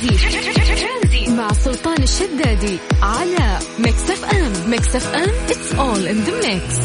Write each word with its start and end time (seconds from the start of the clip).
ترانزي. 0.00 1.30
مع 1.36 1.52
سلطان 1.52 2.02
الشدادي 2.02 2.78
على 3.02 3.58
Mix 3.78 4.10
FM. 4.10 4.70
Mix 4.70 4.96
FM 4.96 5.30
it's 5.50 5.72
all 5.72 6.06
in 6.06 6.20
the 6.20 6.32
mix 6.48 6.76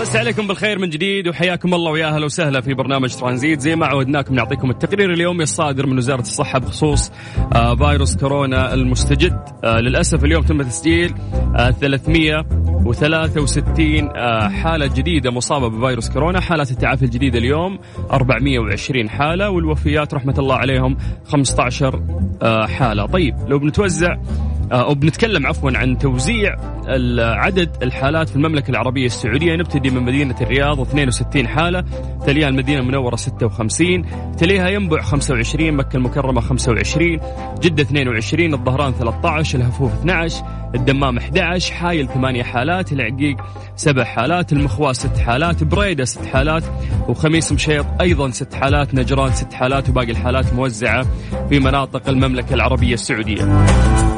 مسا 0.00 0.16
عليكم 0.16 0.46
بالخير 0.46 0.78
من 0.78 0.90
جديد 0.90 1.28
وحياكم 1.28 1.74
الله 1.74 1.90
ويا 1.90 2.06
أهلا 2.06 2.24
وسهلا 2.24 2.60
في 2.60 2.74
برنامج 2.74 3.14
ترانزيت. 3.14 3.60
زي 3.60 3.76
ما 3.76 3.86
عودناكم 3.86 4.34
نعطيكم 4.34 4.70
التقرير 4.70 5.12
اليومي 5.12 5.42
الصادر 5.42 5.86
من 5.86 5.98
وزارة 5.98 6.20
الصحة 6.20 6.58
بخصوص 6.58 7.12
آه، 7.54 7.76
فيروس 7.76 8.16
كورونا 8.16 8.74
المستجد. 8.74 9.38
آه، 9.64 9.80
للأسف 9.80 10.24
اليوم 10.24 10.42
تم 10.42 10.62
تسجيل 10.62 11.14
363 11.80 14.16
آه، 14.16 14.48
حالة 14.48 14.86
جديدة 14.86 15.30
مصابة 15.30 15.68
بفيروس 15.68 16.10
كورونا. 16.10 16.40
حالات 16.40 16.70
التعافي 16.70 17.04
الجديدة 17.04 17.38
اليوم 17.38 17.78
420 18.10 19.10
حالة 19.10 19.50
والوفيات 19.50 20.14
رحمة 20.14 20.34
الله 20.38 20.54
عليهم 20.54 20.96
15 21.24 22.02
حالة. 22.68 23.06
طيب 23.06 23.34
لو 23.48 23.58
بنتوزع 23.58 24.16
أو 24.72 24.94
بنتكلم 24.94 25.46
عفوا 25.46 25.70
عن 25.74 25.98
توزيع 25.98 26.56
عدد 27.18 27.70
الحالات 27.82 28.28
في 28.28 28.36
المملكة 28.36 28.70
العربية 28.70 29.06
السعودية. 29.06 29.56
نبتدي 29.56 29.90
من 29.90 30.02
مدينة 30.02 30.36
الرياض 30.40 30.80
62 30.80 31.48
حالة. 31.48 31.84
تليها 32.26 32.48
المدينة 32.48 32.80
المنورة 32.80 33.16
56 33.16 34.04
تليها 34.38 34.68
ينبع 34.68 35.00
25 35.02 35.72
مكة 35.72 35.96
المكرمة 35.96 36.40
25 36.40 37.20
جدة 37.60 37.82
22 37.82 38.54
الظهران 38.54 38.92
13 38.92 39.58
الهفوف 39.58 39.92
12 39.92 40.44
الدمام 40.74 41.18
11 41.18 41.74
حايل 41.74 42.08
8 42.08 42.42
حالات 42.42 42.92
العقيق 42.92 43.36
7 43.76 44.04
حالات 44.04 44.52
المخواس 44.52 44.96
6 44.96 45.22
حالات 45.22 45.64
بريدة 45.64 46.04
6 46.04 46.26
حالات 46.26 46.62
وخميس 47.08 47.52
مشيط 47.52 47.86
أيضا 48.00 48.30
6 48.30 48.56
حالات 48.56 48.94
نجران 48.94 49.32
6 49.32 49.56
حالات 49.56 49.88
وباقي 49.88 50.10
الحالات 50.10 50.54
موزعة 50.54 51.06
في 51.48 51.58
مناطق 51.58 52.08
المملكة 52.08 52.54
العربية 52.54 52.94
السعودية. 52.94 54.09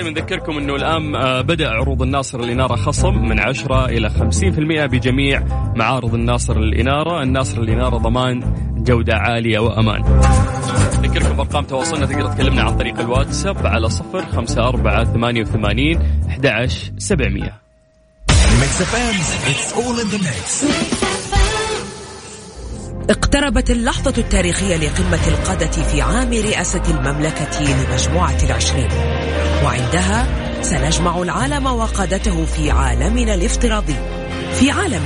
طيب 0.00 0.18
نذكركم 0.18 0.58
إنه 0.58 0.76
الآن 0.76 1.14
آه، 1.14 1.40
بدأ 1.40 1.68
عروض 1.68 2.02
الناصر 2.02 2.40
للاناره 2.40 2.76
خصم 2.76 3.14
من 3.14 3.40
10 3.40 3.86
إلى 3.86 4.10
50% 4.10 4.86
بجميع 4.86 5.42
معارض 5.76 6.14
الناصر 6.14 6.58
للاناره، 6.58 7.22
الناصر 7.22 7.62
للاناره 7.62 7.96
ضمان 7.96 8.54
جودة 8.76 9.14
عالية 9.16 9.58
وأمان. 9.58 10.02
نذكركم 11.02 11.36
بأرقام 11.36 11.64
تواصلنا 11.64 12.06
تقدر 12.06 12.32
تكلمنا 12.32 12.62
عن 12.62 12.76
طريق 12.76 13.00
الواتساب 13.00 13.66
على 13.66 13.88
0 13.90 14.26
5 14.26 14.68
4 14.68 15.04
88 15.04 15.96
11 16.28 16.92
700. 16.98 17.52
اقتربت 23.10 23.70
اللحظة 23.70 24.14
التاريخية 24.18 24.76
لقمة 24.76 25.28
القادة 25.28 25.70
في 25.70 26.02
عام 26.02 26.32
رئاسة 26.32 26.82
المملكة 26.88 27.60
لمجموعة 27.60 28.36
العشرين. 28.42 28.88
وعندها 29.64 30.26
سنجمع 30.62 31.22
العالم 31.22 31.66
وقادته 31.66 32.44
في 32.44 32.70
عالمنا 32.70 33.34
الافتراضي. 33.34 33.96
في 34.58 34.70
عالم 34.70 35.02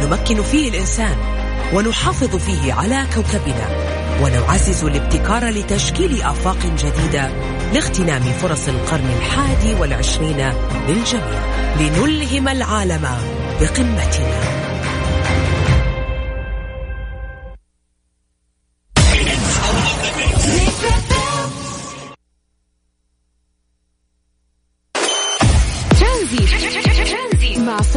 نمكن 0.00 0.42
فيه 0.42 0.68
الإنسان 0.68 1.16
ونحافظ 1.74 2.36
فيه 2.36 2.72
على 2.72 3.06
كوكبنا. 3.14 3.68
ونعزز 4.22 4.84
الابتكار 4.84 5.48
لتشكيل 5.48 6.22
آفاق 6.22 6.58
جديدة 6.78 7.30
لاغتنام 7.72 8.22
فرص 8.22 8.68
القرن 8.68 9.10
الحادي 9.18 9.74
والعشرين 9.74 10.52
للجميع. 10.88 11.42
لنلهم 11.80 12.48
العالم 12.48 13.08
بقمتنا. 13.60 14.40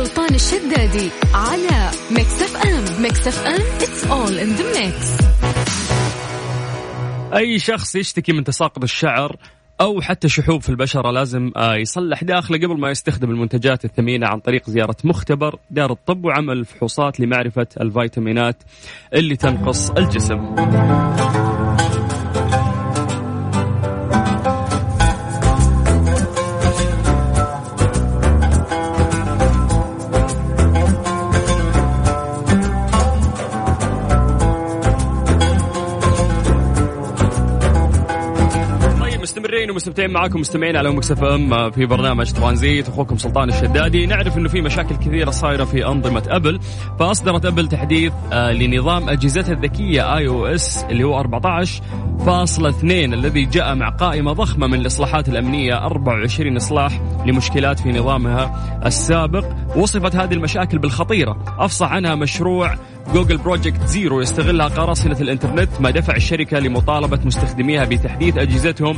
سلطان 0.06 0.36
الشدادي 0.36 1.10
على 1.34 1.92
Mix 2.12 2.42
FM 2.42 3.02
Mix 3.02 3.28
FM 3.28 3.62
it's 3.82 4.08
all 4.08 4.40
in 4.40 4.50
the 4.50 4.82
mix 4.82 5.18
أي 7.36 7.60
شخص 7.60 7.96
يشتكي 7.96 8.34
من 8.34 8.44
تساقط 8.44 8.84
الشعر 8.84 9.36
أو 9.82 10.02
حتى 10.02 10.30
شحوب 10.30 10.62
في 10.62 10.70
البشرة 10.70 11.12
لازم 11.12 11.52
آه، 11.58 11.76
يصلح 11.76 12.24
داخله 12.24 12.58
قبل 12.58 12.80
ما 12.80 12.90
يستخدم 12.90 13.30
المنتجات 13.30 13.86
الثمينة 13.86 14.28
عن 14.28 14.40
طريق 14.40 14.70
زيارة 14.70 14.98
مختبر 15.04 15.60
دار 15.72 15.92
الطب 15.92 16.26
وعمل 16.26 16.66
فحوصات 16.66 17.20
لمعرفة 17.20 17.68
الفيتامينات 17.82 18.64
اللي 19.14 19.36
تنقص 19.36 19.90
الجسم. 19.90 20.56
مستمرين 39.66 39.72
ومستمتعين 39.72 40.12
معاكم 40.12 40.40
مستمعين 40.40 40.78
على 40.78 40.92
Mix 40.92 41.24
FM 41.24 41.72
في 41.72 41.86
برنامج 41.86 42.32
ترانزيت 42.32 42.88
اخوكم 42.88 43.18
سلطان 43.18 43.50
الشدادي. 43.50 44.06
نعرف 44.06 44.38
إنه 44.38 44.50
في 44.50 44.62
مشاكل 44.62 44.96
كثيرة 44.96 45.30
صايرة 45.32 45.64
في 45.64 45.86
أنظمة 45.86 46.24
أبل. 46.28 46.60
فأصدرت 47.00 47.46
أبل 47.46 47.68
تحديث 47.68 48.14
آه، 48.34 48.52
لنظام 48.52 49.10
أجهزتها 49.10 49.54
الذكية 49.54 50.18
iOS 50.18 50.84
اللي 50.84 51.04
هو 51.04 51.20
14.2 51.20 53.14
الذي 53.14 53.46
جاء 53.46 53.76
مع 53.76 53.90
قائمة 53.90 54.34
ضخمة 54.34 54.68
من 54.68 54.80
الإصلاحات 54.80 55.30
الأمنية 55.30 55.86
24 55.86 56.58
إصلاح 56.58 57.02
لمشكلات 57.26 57.80
في 57.80 57.90
نظامها 57.90 58.82
السابق. 58.86 59.46
وصفت 59.76 60.16
هذه 60.16 60.34
المشاكل 60.34 60.78
بالخطيرة. 60.78 61.38
أفصح 61.60 61.92
عنها 61.92 62.16
مشروع 62.16 62.76
Google 63.14 63.38
Project 63.38 63.86
Zero 63.86 64.22
يستغلها 64.22 64.68
قراصنة 64.68 65.18
الإنترنت 65.22 65.70
ما 65.80 65.92
دفع 65.92 66.16
الشركة 66.16 66.60
لمطالبة 66.60 67.20
مستخدميها 67.26 67.86
بتحديث 67.86 68.38
أجهزتهم. 68.38 68.98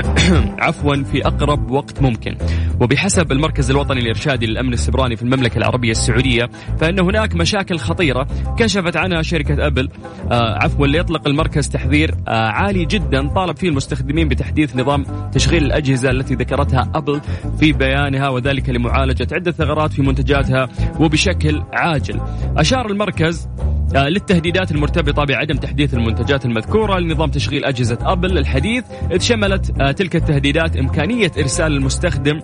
عفوا 0.64 1.02
في 1.12 1.26
أقرب 1.26 1.70
وقت 1.70 2.02
ممكن. 2.02 2.36
وبحسب 2.82 3.32
المركز 3.32 3.70
الوطني 3.70 4.00
الإرشادي 4.00 4.46
للأمن 4.46 4.72
السبراني 4.72 5.16
في 5.16 5.22
المملكة 5.22 5.58
العربية 5.58 5.90
السعودية 5.90 6.50
فإن 6.80 7.00
هناك 7.00 7.34
مشاكل 7.34 7.78
خطيرة 7.78 8.26
كشفت 8.58 8.96
عنها 8.96 9.22
شركة 9.22 9.66
أبل 9.66 9.88
آه 10.30 10.58
عفوا 10.64 10.86
ليطلق 10.86 11.28
المركز 11.28 11.68
تحذير 11.68 12.14
آه 12.28 12.30
عالي 12.30 12.84
جدا 12.84 13.28
طالب 13.28 13.56
فيه 13.56 13.68
المستخدمين 13.68 14.28
بتحديث 14.28 14.76
نظام 14.76 15.04
تشغيل 15.32 15.64
الأجهزة 15.64 16.10
التي 16.10 16.34
ذكرتها 16.34 16.92
أبل 16.94 17.20
في 17.60 17.72
بيانها 17.72 18.28
وذلك 18.28 18.70
لمعالجة 18.70 19.26
عدة 19.32 19.52
ثغرات 19.52 19.92
في 19.92 20.02
منتجاتها 20.02 20.68
وبشكل 21.00 21.62
عاجل. 21.72 22.20
أشار 22.56 22.90
المركز 22.90 23.48
آه، 23.96 24.08
للتهديدات 24.08 24.72
المرتبطة 24.72 25.24
بعدم 25.24 25.56
تحديث 25.56 25.94
المنتجات 25.94 26.44
المذكورة 26.44 26.98
لنظام 26.98 27.30
تشغيل 27.30 27.64
أجهزة 27.64 27.98
أبل 28.00 28.38
الحديث. 28.38 28.84
إذ 29.12 29.20
شملت 29.20 29.80
آه، 29.80 29.92
تلك 29.92 30.16
التهديدات 30.16 30.76
إمكانية 30.76 31.32
إرسال 31.38 31.72
المستخدم 31.72 32.40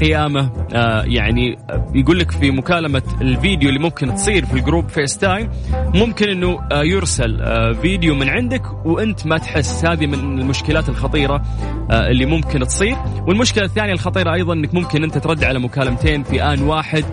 قيامة 0.00 0.50
يعني 1.04 1.58
يقول 1.94 2.18
لك 2.18 2.30
في 2.30 2.50
مكالمة 2.50 3.02
الفيديو 3.20 3.68
اللي 3.68 3.80
ممكن 3.80 4.14
تصير 4.14 4.46
في 4.46 4.54
ال 4.54 4.88
group 4.88 5.18
FaceTime 5.18 5.50
ممكن 5.94 6.28
إنه 6.28 6.58
يرسل 6.72 7.44
فيديو 7.82 8.14
من 8.14 8.28
عندك 8.28 8.86
وأنت 8.86 9.26
ما 9.26 9.38
تحس. 9.38 9.84
هذه 9.84 10.06
من 10.06 10.40
المشكلات 10.40 10.88
الخطيرة 10.88 11.42
اللي 11.90 12.26
ممكن 12.26 12.60
تصير. 12.66 12.96
والمشكلة 13.26 13.64
الثانية 13.64 13.92
الخطيرة 13.92 14.34
أيضا 14.34 14.52
إنك 14.52 14.74
ممكن 14.74 15.04
أنت 15.04 15.18
ترد 15.18 15.44
على 15.44 15.58
مكالمتين 15.58 16.22
في 16.22 16.42
آن 16.42 16.62
واحد 16.62 17.04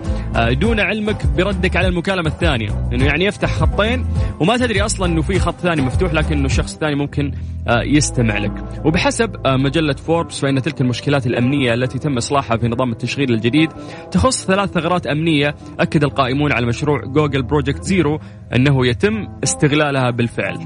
دون 0.50 0.80
علمك 0.80 1.26
بردك 1.26 1.76
على 1.76 1.88
المكالمة 1.88 2.28
الثانية. 2.28 2.88
إنه 2.92 3.04
يعني 3.04 3.24
يفتح 3.24 3.52
خطين 3.52 4.04
وما 4.40 4.56
تدري 4.56 4.82
أصلا 4.82 5.06
إنه 5.06 5.22
في 5.22 5.38
خط 5.38 5.60
ثاني 5.60 5.82
مفتوح 5.82 6.14
لكن 6.14 6.36
إنه 6.36 6.46
الشخص 6.46 6.72
الثاني 6.74 6.94
ممكن 6.94 7.32
آه، 7.68 7.82
يستمع 7.82 8.38
لك. 8.38 8.52
وبحسب 8.84 9.46
آه، 9.46 9.56
مجلة 9.56 9.92
فوربس 9.92 10.40
فإن 10.40 10.62
تلك 10.62 10.80
المشكلات 10.80 11.26
الأمنية 11.26 11.74
التي 11.74 11.98
تم 11.98 12.20
إصلاحها 12.22 12.56
في 12.56 12.68
نظام 12.68 12.92
التشغيل 12.92 13.32
الجديد. 13.32 13.70
تخص 14.10 14.46
ثلاث 14.46 14.70
ثغرات 14.70 15.06
أمنية 15.06 15.54
أكد 15.80 16.04
القائمون 16.04 16.52
على 16.52 16.66
مشروع 16.66 17.00
Google 17.04 17.42
Project 17.42 17.82
Zero 17.82 18.20
أنه 18.54 18.86
يتم 18.86 19.28
استغلالها 19.44 20.10
بالفعل. 20.10 20.58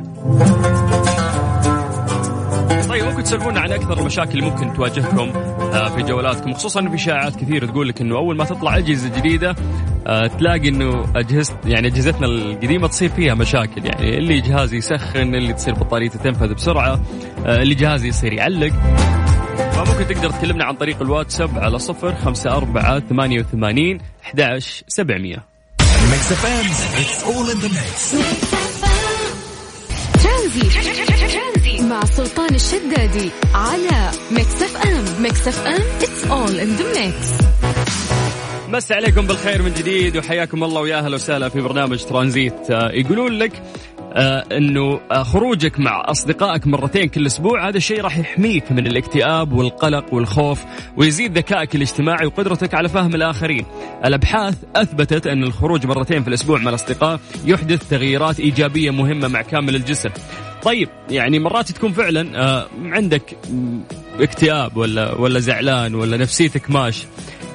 طيب 2.89 3.05
ممكن 3.05 3.23
تسولفونا 3.23 3.61
عن 3.61 3.73
أكثر 3.73 4.01
المشاكل 4.01 4.39
اللي 4.39 4.51
ممكن 4.51 4.73
تواجهكم 4.73 5.29
آه، 5.75 5.89
في 5.89 6.03
جوالاتكم 6.03 6.53
خصوصا 6.55 6.89
في 6.89 6.99
شائعات 6.99 7.37
كثير 7.37 7.67
تقول 7.67 7.89
لك 7.89 8.01
إنه 8.01 8.17
أول 8.17 8.37
ما 8.37 8.45
تطلع 8.45 8.77
أجهزة 8.77 9.17
جديدة 9.17 9.55
آه، 10.07 10.27
تلاقي 10.27 10.69
إنه 10.69 11.05
أجهزة 11.17 11.57
يعني 11.65 11.87
أجهزتنا 11.87 12.27
القديمة 12.27 12.89
تصير 12.89 13.09
فيها 13.09 13.35
مشاكل. 13.35 13.85
يعني 13.85 14.19
اللي 14.19 14.41
جهازي 14.41 14.77
يسخن 14.77 15.35
اللي 15.35 15.53
تصير 15.53 15.75
بطاريته 15.75 16.19
تنفذ 16.19 16.55
بسرعة 16.55 17.01
آه، 17.47 17.63
اللي 17.63 17.75
جهازي 17.75 18.09
يصير 18.09 18.33
يعلق. 18.33 18.73
فممكن 19.57 20.15
تقدر 20.15 20.31
تكلمنا 20.31 20.65
عن 20.65 20.75
طريق 20.75 21.03
الواتساب 21.03 21.59
على 21.59 21.79
صفر 21.79 22.15
خمسة 22.15 22.51
أربعة 22.51 23.01
ثمانية 23.01 23.41
وثمانين 23.41 24.01
أحد 24.25 24.59
سبعمية. 24.89 25.47
مع 31.91 32.05
سلطان 32.05 32.55
الشدادي 32.55 33.31
على 33.55 34.11
Mix 34.31 34.63
FM 34.63 35.23
Mix 35.23 35.49
FM 35.49 35.83
it's 36.01 36.25
all 36.25 36.61
in 36.61 36.77
the 36.77 37.01
mix 37.01 37.47
مسا 38.69 38.95
عليكم 38.95 39.27
بالخير 39.27 39.63
من 39.63 39.73
جديد 39.75 40.17
وحياكم 40.17 40.65
الله 40.65 40.81
ويا 40.81 40.99
أهلا 40.99 41.15
وسهلا 41.15 41.49
في 41.49 41.61
برنامج 41.61 42.05
ترانزيت. 42.05 42.71
آه، 42.71 42.91
يقولون 42.93 43.33
لك 43.33 43.53
إنه 44.13 45.01
آه 45.13 45.23
خروجك 45.23 45.81
مع 45.81 46.03
أصدقائك 46.07 46.67
مرتين 46.67 47.09
كل 47.09 47.27
أسبوع 47.27 47.69
هذا 47.69 47.77
الشيء 47.77 48.01
راح 48.01 48.19
يحميك 48.19 48.73
من 48.73 48.87
الاكتئاب 48.87 49.53
والقلق 49.53 50.15
والخوف 50.15 50.65
ويزيد 50.97 51.39
ذكائك 51.39 51.75
الاجتماعي 51.75 52.27
وقدرتك 52.27 52.75
على 52.75 52.89
فهم 52.89 53.15
الآخرين. 53.15 53.67
الأبحاث 54.05 54.55
أثبتت 54.77 55.27
أن 55.27 55.43
الخروج 55.43 55.87
مرتين 55.87 56.23
في 56.23 56.29
الأسبوع 56.29 56.59
مع 56.59 56.71
الأصدقاء 56.71 57.21
يحدث 57.45 57.89
تغييرات 57.89 58.41
إيجابية 58.41 58.91
مهمة 58.91 59.29
مع 59.29 59.43
كامل 59.43 59.75
الجسم. 59.75 60.11
طيب 60.63 60.89
يعني 61.11 61.39
مرات 61.39 61.73
تكون 61.73 61.93
فعلا 61.93 62.39
آه 62.43 62.67
عندك 62.85 63.37
اكتئاب 64.21 64.77
ولا 64.77 65.15
ولا 65.15 65.41
زعلان 65.41 65.95
ولا 65.95 66.17
نفسيتك 66.17 66.71
ماش 66.71 67.07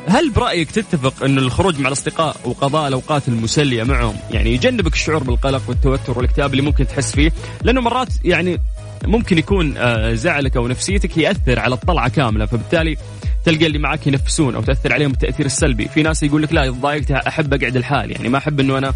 هل 0.07 0.29
برأيك 0.29 0.71
تتفق 0.71 1.23
أن 1.23 1.37
الخروج 1.37 1.79
مع 1.79 1.87
الأصدقاء 1.87 2.35
وقضاء 2.45 2.87
الأوقات 2.87 3.27
المسلية 3.27 3.83
معهم 3.83 4.15
يعني 4.31 4.53
يجنبك 4.53 4.93
الشعور 4.93 5.23
بالقلق 5.23 5.61
والتوتر 5.67 6.17
والاكتئاب 6.17 6.51
اللي 6.51 6.61
ممكن 6.61 6.87
تحس 6.87 7.11
فيه؟ 7.11 7.31
لأنه 7.63 7.81
مرات 7.81 8.07
يعني 8.23 8.59
ممكن 9.05 9.37
يكون 9.37 9.77
آه، 9.77 10.13
زعلك 10.13 10.57
أو 10.57 10.67
نفسيتك 10.67 11.17
يأثر 11.17 11.59
على 11.59 11.75
الطلعة 11.75 12.09
كاملة 12.09 12.45
فبالتالي 12.45 12.97
تلقى 13.45 13.65
اللي 13.65 13.79
معك 13.79 14.07
ينفسون 14.07 14.55
أو 14.55 14.61
تأثر 14.61 14.93
عليهم 14.93 15.11
التأثير 15.11 15.45
السلبي. 15.45 15.87
في 15.87 16.03
ناس 16.03 16.23
يقول 16.23 16.43
لك 16.43 16.53
لا 16.53 16.63
إذا 16.63 16.71
ضايقت 16.71 17.11
أحب 17.11 17.53
أقعد 17.53 17.75
الحال 17.75 18.11
يعني 18.11 18.29
ما 18.29 18.37
أحب 18.37 18.59
إنه 18.59 18.77
أنا 18.77 18.93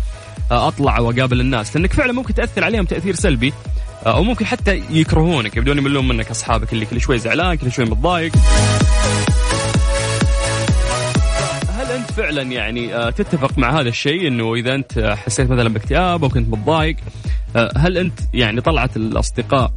آه، 0.51 0.67
أطلع 0.67 0.99
وأقابل 0.99 1.39
الناس. 1.39 1.75
لانك 1.75 1.93
فعلا 1.93 2.13
ممكن 2.13 2.33
تأثر 2.33 2.63
عليهم 2.63 2.85
تأثير 2.85 3.15
سلبي 3.15 3.53
آه، 4.05 4.15
أو 4.15 4.23
ممكن 4.23 4.45
حتى 4.45 4.83
يكرهونك 4.89 5.57
يبدون 5.57 5.77
يملون 5.77 6.07
منك 6.07 6.29
أصحابك 6.31 6.73
اللي 6.73 6.85
كل 6.85 7.01
شوي 7.01 7.17
زعلان 7.17 7.55
كل 7.55 7.71
شوي 7.71 7.85
متضايق. 7.85 8.31
فعلا 12.15 12.41
يعني 12.41 12.95
آه، 12.95 13.09
تتفق 13.09 13.57
مع 13.57 13.79
هذا 13.79 13.89
الشيء 13.89 14.27
إنه 14.27 14.53
إذا 14.55 14.75
أنت 14.75 14.99
حسيت 14.99 15.49
مثلا 15.49 15.69
باكتئاب 15.69 16.23
أو 16.23 16.29
كنت 16.29 16.49
متضايق 16.49 16.95
آه، 17.55 17.71
هل 17.77 17.97
أنت 17.97 18.19
يعني 18.33 18.61
طلعت 18.61 18.97
الأصدقاء 18.97 19.73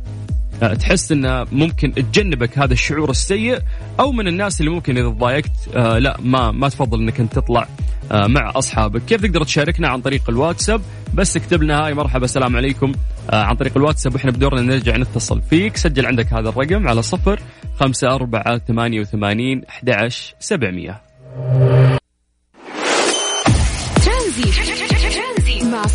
آه، 0.62 0.74
تحس 0.74 1.12
انه 1.12 1.46
ممكن 1.52 1.92
تجنبك 1.92 2.58
هذا 2.58 2.72
الشعور 2.72 3.10
السيء؟ 3.10 3.58
أو 4.00 4.12
من 4.12 4.28
الناس 4.28 4.60
اللي 4.60 4.70
ممكن 4.70 4.98
إذا 4.98 5.08
تضايقت 5.08 5.68
لا 5.74 6.16
ما 6.20 6.50
ما 6.50 6.68
تفضل 6.68 7.00
إنك 7.00 7.20
أنت 7.20 7.32
تطلع 7.32 7.68
مع 8.10 8.52
أصحابك. 8.56 9.04
كيف 9.04 9.22
تقدر 9.22 9.44
تشاركنا 9.44 9.88
عن 9.88 10.00
طريق 10.00 10.30
الواتساب؟ 10.30 10.80
بس 11.14 11.36
اكتب 11.36 11.62
لنا 11.62 11.86
hi 11.86 11.94
مرحبا 11.94 12.24
السلام 12.24 12.56
عليكم 12.56 12.92
عن 13.32 13.54
طريق 13.56 13.76
الواتساب. 13.76 14.14
وإحنا 14.14 14.30
بدورنا 14.30 14.62
نرجع 14.62 14.96
نتصل 14.96 15.42
فيك. 15.42 15.76
سجل 15.76 16.06
عندك 16.06 16.32
هذا 16.32 16.48
الرقم 16.48 16.88
على 16.88 17.02
صفر 17.02 17.40
خمسة 17.80 18.14
أربعة 18.14 18.58
ثمانية 18.58 19.00
وثمانين 19.00 19.64
أحد 19.68 19.90
عشر 19.90 20.34
سبعمية. 20.38 21.00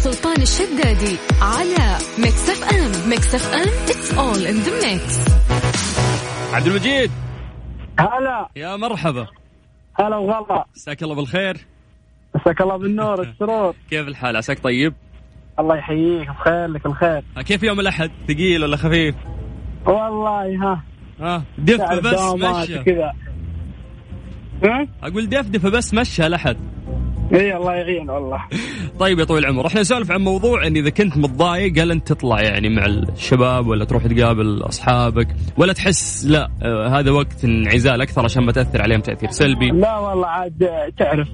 سلطان 0.03 0.41
الشدادي 0.41 1.17
على 1.41 1.97
Mix 2.19 2.49
FM 2.49 3.09
Mix 3.09 3.35
FM 3.35 3.69
it's 3.89 4.13
all 4.17 4.45
in 4.47 4.55
the 4.55 4.87
mix 4.91 5.19
عبد 6.53 6.67
المجيد. 6.67 7.11
هلا. 7.99 8.49
يا 8.55 8.75
مرحبا. 8.75 9.27
هلا 9.99 10.17
وغلا. 10.17 10.65
مساك 10.75 11.03
الله 11.03 11.15
بالخير. 11.15 11.57
مساك 12.35 12.61
الله 12.61 12.77
بالنور 12.77 13.21
السرور. 13.23 13.75
كيف 13.89 14.07
الحال؟ 14.07 14.37
عساك 14.37 14.59
طيب؟ 14.59 14.93
الله 15.59 15.77
يحييك 15.77 16.29
بخير 16.29 16.67
لك 16.67 16.85
الخير. 16.85 17.23
كيف 17.45 17.63
يوم 17.63 17.79
الأحد؟ 17.79 18.11
ثقيل 18.27 18.63
ولا 18.63 18.77
خفيف؟ 18.77 19.15
والله 19.85 20.55
ها. 20.63 20.83
ها 21.19 21.43
دفه 21.57 21.99
بس 21.99 22.19
مشى. 22.33 22.83
كذا. 22.83 23.13
أقول 25.03 25.29
دفدفه 25.29 25.69
بس 25.69 25.93
مشى 25.93 26.27
الأحد. 26.27 26.57
إي 27.33 27.57
الله 27.57 27.73
يعين 27.73 28.09
والله. 28.09 28.39
طيب 28.99 29.19
يا 29.19 29.23
طويل 29.23 29.45
العمر 29.45 29.67
إحنا 29.67 29.81
نسولف 29.81 30.11
عن 30.11 30.21
موضوع 30.21 30.67
إن 30.67 30.75
إذا 30.75 30.89
كنت 30.89 31.17
متضايق 31.17 31.81
هل 31.81 31.91
أنت 31.91 32.07
تطلع 32.07 32.41
يعني 32.41 32.69
مع 32.69 32.85
الشباب 32.85 33.67
ولا 33.67 33.85
تروح 33.85 34.07
تقابل 34.07 34.61
أصحابك؟ 34.63 35.27
ولا 35.57 35.73
تحس 35.73 36.25
لا 36.25 36.49
آه 36.63 36.87
هذا 36.87 37.11
وقت 37.11 37.45
انعزال 37.45 38.01
أكثر 38.01 38.23
عشان 38.23 38.43
ما 38.43 38.51
تأثر 38.51 38.81
عليهم 38.81 38.99
تأثير 38.99 39.29
سلبي؟ 39.29 39.69
لا 39.69 39.97
والله 39.97 40.27
عاد 40.27 40.69
تعرف 40.97 41.27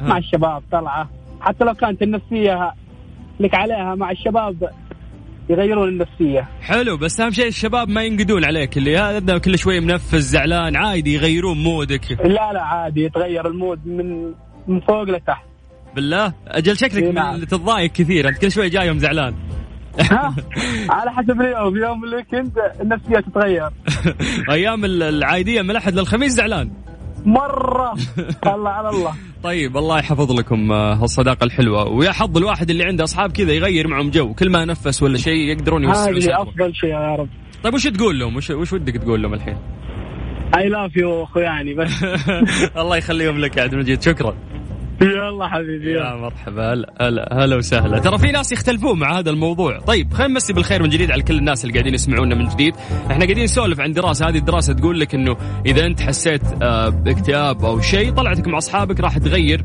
مع 0.00 0.18
الشباب 0.18 0.62
طلعة. 0.72 1.10
حتى 1.40 1.64
لو 1.64 1.74
كانت 1.74 2.02
النفسية 2.02 2.72
لك 3.40 3.54
عليها 3.54 3.94
مع 3.94 4.10
الشباب 4.10 4.70
يغيرون 5.50 5.88
النفسية. 5.88 6.48
حلو 6.60 6.96
بس 6.96 7.20
أهم 7.20 7.30
شيء 7.30 7.46
الشباب 7.46 7.88
ما 7.88 8.02
ينقدون 8.02 8.44
عليك 8.44 8.76
اللي 8.76 8.98
هذا 8.98 9.38
كل 9.38 9.58
شوي 9.58 9.80
منفس 9.80 10.14
زعلان 10.14 10.76
عادي 10.76 11.14
يغيرون 11.14 11.58
مودك. 11.58 12.12
لا 12.24 12.52
لا 12.52 12.62
عادي 12.62 13.04
يتغير 13.04 13.46
المود 13.46 13.86
من 13.86 14.32
من 14.68 14.80
فوق 14.80 15.02
لتحت. 15.02 15.44
بالله؟ 15.94 16.32
أجل 16.48 16.76
شكلك 16.76 17.02
نعم. 17.02 17.44
تتضايق 17.44 17.92
كثير 17.92 18.28
أنت 18.28 18.38
كل 18.38 18.52
شوي 18.52 18.68
جاي 18.68 18.86
يوم 18.86 18.98
زعلان. 18.98 19.34
على 20.90 21.12
حسب 21.12 21.40
اليوم. 21.40 21.76
يوم 21.76 22.04
اللي 22.04 22.22
كنت 22.22 22.56
النفسية 22.80 23.20
تتغير. 23.20 23.70
أيام 24.50 24.84
العادية 24.84 25.62
من 25.62 25.70
الأحد 25.70 25.94
للخميس 25.98 26.32
زعلان. 26.32 26.70
مرة. 27.24 27.94
الله 28.46 28.70
على 28.70 28.88
الله. 28.88 29.14
طيب 29.42 29.76
الله 29.76 29.98
يحفظ 29.98 30.32
لكم 30.32 30.72
آه، 30.72 30.94
هالصداقة 30.94 31.44
الحلوة. 31.44 31.88
ويا 31.88 32.12
حظ 32.12 32.36
الواحد 32.36 32.70
اللي 32.70 32.84
عنده 32.84 33.04
أصحاب 33.04 33.32
كذا 33.32 33.52
يغير 33.52 33.88
معهم 33.88 34.10
جو. 34.10 34.34
كل 34.34 34.50
ما 34.50 34.64
نفس 34.64 35.02
ولا 35.02 35.18
شيء 35.18 35.36
يقدرون 35.36 35.84
يوسعوا 35.84 36.16
هذه 36.16 36.42
أفضل 36.42 36.74
شيء 36.74 36.90
يا 36.90 37.16
رب. 37.16 37.28
طيب 37.62 37.74
وش 37.74 37.86
تقول 37.86 38.18
لهم؟ 38.18 38.36
وش, 38.36 38.50
وش 38.50 38.72
ودك 38.72 38.96
تقول 38.96 39.22
لهم 39.22 39.34
الحين؟ 39.34 39.56
I 40.58 40.68
love 40.68 40.96
you 40.96 41.22
أخوياني 41.22 41.74
بس. 41.74 42.04
الله 42.80 42.96
يخليهم 42.96 43.38
لك 43.38 43.56
يا 43.56 43.62
عبد 43.62 43.72
المجيد. 43.72 44.02
شكرا. 44.02 44.36
يلا 45.00 45.48
حبيبي 45.48 45.92
يا 45.92 46.14
مرحبا. 46.16 46.72
هلا 47.00 47.28
هلا 47.32 47.56
وسهلا. 47.56 47.98
ترى 47.98 48.18
في 48.18 48.32
ناس 48.32 48.52
يختلفون 48.52 48.98
مع 48.98 49.18
هذا 49.18 49.30
الموضوع. 49.30 49.78
طيب 49.78 50.12
خلينا 50.12 50.32
نمسي 50.32 50.52
بالخير 50.52 50.82
من 50.82 50.88
جديد 50.88 51.10
على 51.10 51.22
كل 51.22 51.38
الناس 51.38 51.64
اللي 51.64 51.74
قاعدين 51.74 51.94
يسمعونا 51.94 52.34
من 52.34 52.48
جديد. 52.48 52.74
إحنا 53.10 53.24
قاعدين 53.24 53.44
نسولف 53.44 53.80
عن 53.80 53.92
دراسة. 53.92 54.28
هذه 54.28 54.38
الدراسة 54.38 54.72
تقول 54.72 55.00
لك 55.00 55.14
إنه 55.14 55.36
إذا 55.66 55.86
أنت 55.86 56.00
حسيت 56.00 56.42
آه، 56.62 56.88
باكتئاب 56.88 57.64
أو 57.64 57.80
شيء 57.80 58.12
طلعتك 58.12 58.46
مع 58.46 58.58
أصحابك 58.58 59.00
راح 59.00 59.18
تغير 59.18 59.64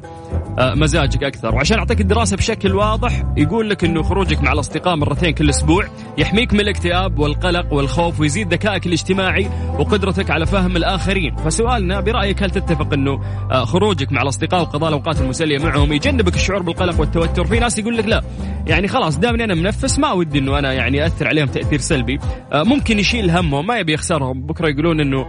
آه، 0.59 0.73
مزاجك 0.73 1.23
أكثر. 1.23 1.55
وعشان 1.55 1.77
أعطيك 1.77 2.01
الدراسة 2.01 2.37
بشكل 2.37 2.75
واضح 2.75 3.23
يقول 3.37 3.69
لك 3.69 3.83
إنه 3.83 4.03
خروجك 4.03 4.43
مع 4.43 4.51
الأصدقاء 4.53 4.95
مرتين 4.95 5.31
كل 5.31 5.49
أسبوع 5.49 5.87
يحميك 6.17 6.53
من 6.53 6.59
الاكتئاب 6.59 7.19
والقلق 7.19 7.73
والخوف 7.73 8.19
ويزيد 8.19 8.53
ذكائك 8.53 8.85
الاجتماعي 8.87 9.49
وقدرتك 9.79 10.31
على 10.31 10.45
فهم 10.45 10.77
الآخرين. 10.77 11.35
فسؤالنا 11.35 11.99
برأيك 11.99 12.43
هل 12.43 12.49
تتفق 12.49 12.93
إنه 12.93 13.21
آه، 13.51 13.65
خروجك 13.65 14.11
مع 14.11 14.21
الأصدقاء 14.21 14.61
وقضاء 14.61 14.89
الأوقات 14.89 15.20
المسلية 15.21 15.57
معهم 15.57 15.93
يجنبك 15.93 16.35
الشعور 16.35 16.61
بالقلق 16.61 16.99
والتوتر. 16.99 17.45
في 17.45 17.59
ناس 17.59 17.77
يقول 17.77 17.97
لك 17.97 18.05
لا 18.05 18.21
يعني 18.67 18.87
خلاص 18.87 19.17
دامني 19.19 19.43
أنا 19.43 19.53
منفس 19.53 19.99
ما 19.99 20.11
ودي 20.11 20.39
إنه 20.39 20.59
أنا 20.59 20.73
يعني 20.73 21.05
أثر 21.05 21.27
عليهم 21.27 21.47
تأثير 21.47 21.79
سلبي. 21.79 22.19
آه، 22.53 22.63
ممكن 22.63 22.99
يشيل 22.99 23.31
همهم 23.31 23.67
ما 23.67 23.77
يبي 23.77 23.93
يخسرهم. 23.93 24.41
بكرة 24.41 24.69
يقولون 24.69 24.99
إنه 24.99 25.25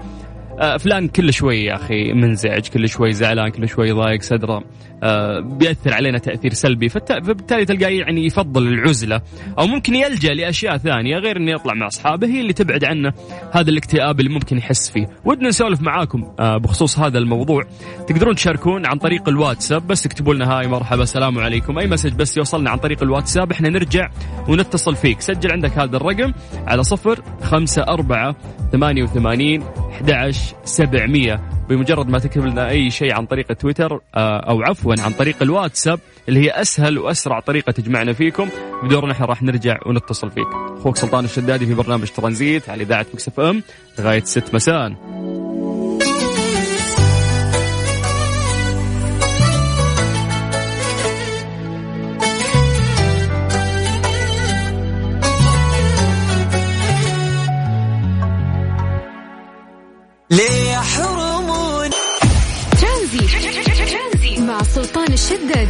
فلان 0.63 1.09
كل 1.09 1.33
شوي 1.33 1.65
يا 1.65 1.75
أخي 1.75 2.13
منزعج 2.13 2.69
كل 2.69 2.89
شوي 2.89 3.13
زعلان 3.13 3.49
كل 3.49 3.69
شوي 3.69 3.93
ضايق 3.93 4.23
صدرة 4.23 4.65
آه، 5.03 5.41
بيأثر 5.41 5.95
علينا 5.95 6.19
تأثير 6.19 6.53
سلبي. 6.53 6.89
فبالتالي 6.89 7.65
تلقاه 7.65 7.89
يعني 7.89 8.27
يفضل 8.27 8.69
العزلة 8.69 9.21
أو 9.59 9.67
ممكن 9.67 9.95
يلجأ 9.95 10.35
لأشياء 10.35 10.77
ثانية 10.77 11.17
غير 11.17 11.37
أنه 11.37 11.51
يطلع 11.51 11.75
مع 11.75 11.87
أصحابه 11.87 12.27
هي 12.27 12.41
اللي 12.41 12.53
تبعد 12.53 12.85
عنه. 12.85 13.13
هذا 13.53 13.71
الاكتئاب 13.71 14.21
اللي 14.21 14.31
ممكن 14.31 14.59
يحس 14.59 14.91
فيه. 14.91 15.09
ودنا 15.25 15.49
نسولف 15.49 15.81
معاكم 15.81 16.35
آه، 16.39 16.57
بخصوص 16.57 16.99
هذا 16.99 17.19
الموضوع. 17.19 17.63
تقدرون 18.09 18.35
تشاركون 18.35 18.87
عن 18.87 18.99
طريق 18.99 19.29
الواتساب 19.29 19.87
بس 19.87 20.07
اكتبوا 20.07 20.35
لنا 20.35 20.59
هاي 20.59 20.67
مرحبا 20.67 21.03
السلام 21.03 21.39
عليكم. 21.39 21.79
أي 21.79 21.87
مسج 21.87 22.13
بس 22.13 22.37
يوصلنا 22.37 22.71
عن 22.71 22.79
طريق 22.79 23.03
الواتساب 23.03 23.53
إحنا 23.53 23.69
نرجع 23.69 24.11
ونتصل 24.49 24.97
فيك. 24.97 25.21
سجل 25.21 25.53
عندك 25.53 25.79
هذا 25.79 25.97
الرقم 25.97 26.33
على 26.67 26.83
صفر 26.83 27.23
خمسة 27.43 27.83
أربعة 27.83 28.37
ثمانية 28.73 29.03
وثمانين 29.03 29.63
أحد 29.93 30.35
سبعمية. 30.65 31.41
بمجرد 31.69 32.09
ما 32.09 32.19
تكتب 32.19 32.45
لنا 32.45 32.69
أي 32.71 32.91
شيء 32.91 33.15
عن 33.15 33.27
طريق 33.27 33.53
تويتر 33.53 34.01
آه، 34.15 34.41
أو 34.41 34.63
عفوا 34.63 34.95
عن 34.99 35.13
طريق 35.13 35.43
الواتساب 35.43 36.01
اللي 36.29 36.41
هي 36.41 36.51
أسهل 36.51 36.99
وأسرع 36.99 37.41
طريقة 37.41 37.73
تجمعنا 37.73 38.13
فيكم. 38.13 38.49
بدورنا 38.83 39.13
إحنا 39.13 39.27
راح 39.27 39.43
نرجع 39.43 39.79
ونتصل 39.87 40.31
فيك. 40.31 40.49
أخوك 40.79 40.97
سلطان 40.97 41.25
الشدادي 41.25 41.67
في 41.67 41.75
برنامج 41.75 42.09
ترانزيت 42.09 42.69
على 42.69 42.83
إذاعة 42.83 43.07
مكسف 43.15 43.41
إم 43.41 43.63
لغاية 43.99 44.25
6 44.25 44.55
مساء. 44.55 44.93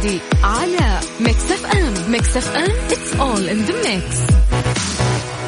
الشدادي 0.03 0.19
على 0.43 0.99
Mix 1.21 1.51
FM 1.51 2.11
Mix 2.11 2.37
FM 2.37 2.69
it's 2.89 3.13
all 3.19 3.49
in 3.49 3.69
the 3.69 3.87
mix. 3.87 4.33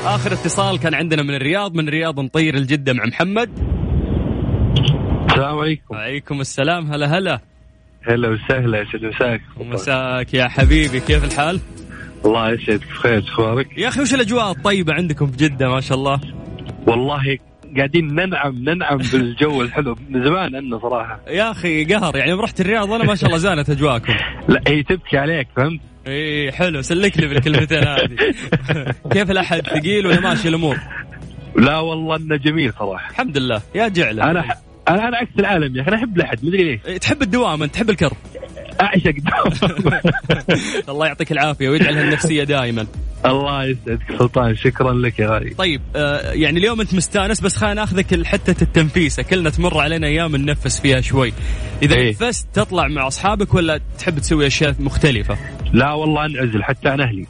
آخر 0.05 0.33
اتصال 0.33 0.79
كان 0.79 0.93
عندنا 0.93 1.23
من 1.23 1.35
الرياض 1.35 1.75
من 1.75 1.87
الرياض 1.87 2.19
نطير 2.19 2.55
لجدة 2.55 2.93
مع 2.93 3.05
محمد. 3.05 3.49
السلام 5.29 5.59
عليكم. 5.59 5.95
وعليكم 5.95 6.41
السلام 6.41 6.91
هلا 6.91 7.17
هلا. 7.17 7.39
هلا 8.01 8.29
وسهلا 8.29 8.81
يسعد 8.81 9.05
مساك. 9.05 9.41
مساك 9.59 10.33
يا 10.33 10.47
حبيبي 10.47 10.99
كيف 10.99 11.23
الحال؟ 11.23 11.59
الله 12.25 12.49
يسعدك 12.51 12.87
بخير 12.87 13.21
شو 13.21 13.43
أخبارك؟ 13.43 13.77
يا 13.77 13.87
أخي 13.87 14.01
وش 14.01 14.13
الأجواء 14.13 14.51
الطيبة 14.51 14.93
عندكم 14.93 15.27
في 15.27 15.37
جدة 15.37 15.69
ما 15.69 15.81
شاء 15.81 15.97
الله؟ 15.97 16.19
والله 16.87 17.37
قاعدين 17.77 18.15
ننعم 18.15 18.55
ننعم 18.69 18.97
بالجو 18.97 19.61
الحلو. 19.61 19.95
من 20.09 20.23
زمان 20.23 20.55
عنا 20.55 20.79
صراحة. 20.79 21.19
يا 21.27 21.51
أخي 21.51 21.85
قهر 21.85 22.17
يعني 22.17 22.33
رحت 22.33 22.61
الرياض 22.61 22.91
أنا 22.91 23.03
ما 23.03 23.15
شاء 23.15 23.27
الله 23.27 23.37
زانت 23.37 23.69
أجواءكم. 23.69 24.13
لا 24.49 24.61
هي 24.67 24.83
تبكي 24.83 25.17
عليك 25.17 25.47
فهمت؟ 25.55 25.79
إي 26.07 26.51
حلو 26.51 26.81
سلك 26.81 27.17
لي 27.19 27.27
بالكلمتين 27.27 27.87
هذه. 27.87 28.15
كيف 29.11 29.31
الأحد 29.31 29.61
ثقيل 29.61 30.07
ولا 30.07 30.19
ماشي 30.19 30.47
الأمور؟ 30.47 30.77
لا 31.55 31.79
والله 31.79 32.15
إنه 32.15 32.35
جميل 32.35 32.73
صراحة. 32.79 33.09
الحمد 33.09 33.37
لله. 33.37 33.61
يا 33.75 33.87
جعلة. 33.87 34.31
أنا. 34.31 34.45
أنا 34.89 35.07
أنا 35.07 35.17
عكس 35.17 35.39
العالم 35.39 35.75
يا 35.75 35.81
أخي 35.81 35.89
أنا 35.89 35.97
أحب 35.97 36.17
الأحد 36.17 36.45
مدري 36.45 36.63
ليش. 36.63 36.99
تحب 36.99 37.21
الدوام 37.21 37.63
أنت 37.63 37.73
تحب 37.73 37.89
الكر. 37.89 38.13
أعشق. 38.81 39.13
الله 40.89 41.07
يعطيك 41.07 41.31
العافية 41.31 41.69
ويجعلها 41.69 42.01
النفسية 42.01 42.43
دائما. 42.43 42.87
الله 43.25 43.63
يسعدك 43.63 44.17
سلطان 44.19 44.55
شكرا 44.55 44.93
لك 44.93 45.19
يا 45.19 45.27
غالي. 45.27 45.49
طيب 45.49 45.81
آه 45.95 46.31
يعني 46.31 46.59
اليوم 46.59 46.81
أنت 46.81 46.93
مستأنس 46.93 47.41
بس 47.41 47.57
خلينا 47.57 47.73
ناخذك 47.73 48.25
حتة 48.25 48.63
التنفيسه 48.63 49.23
كلنا 49.23 49.49
تمر 49.49 49.79
علينا 49.79 50.07
أيام 50.07 50.35
ننفس 50.35 50.79
فيها 50.79 51.01
شوي. 51.01 51.33
إذا 51.81 51.95
إيه. 51.95 52.11
نفست 52.11 52.47
تطلع 52.53 52.87
مع 52.87 53.07
أصحابك 53.07 53.53
ولا 53.53 53.79
تحب 53.99 54.19
تسوي 54.19 54.47
أشياء 54.47 54.75
مختلفة؟ 54.79 55.37
لا 55.73 55.93
والله 55.93 56.25
انعزل 56.25 56.63
حتى 56.63 56.89
عن 56.89 57.01
أهلي. 57.01 57.25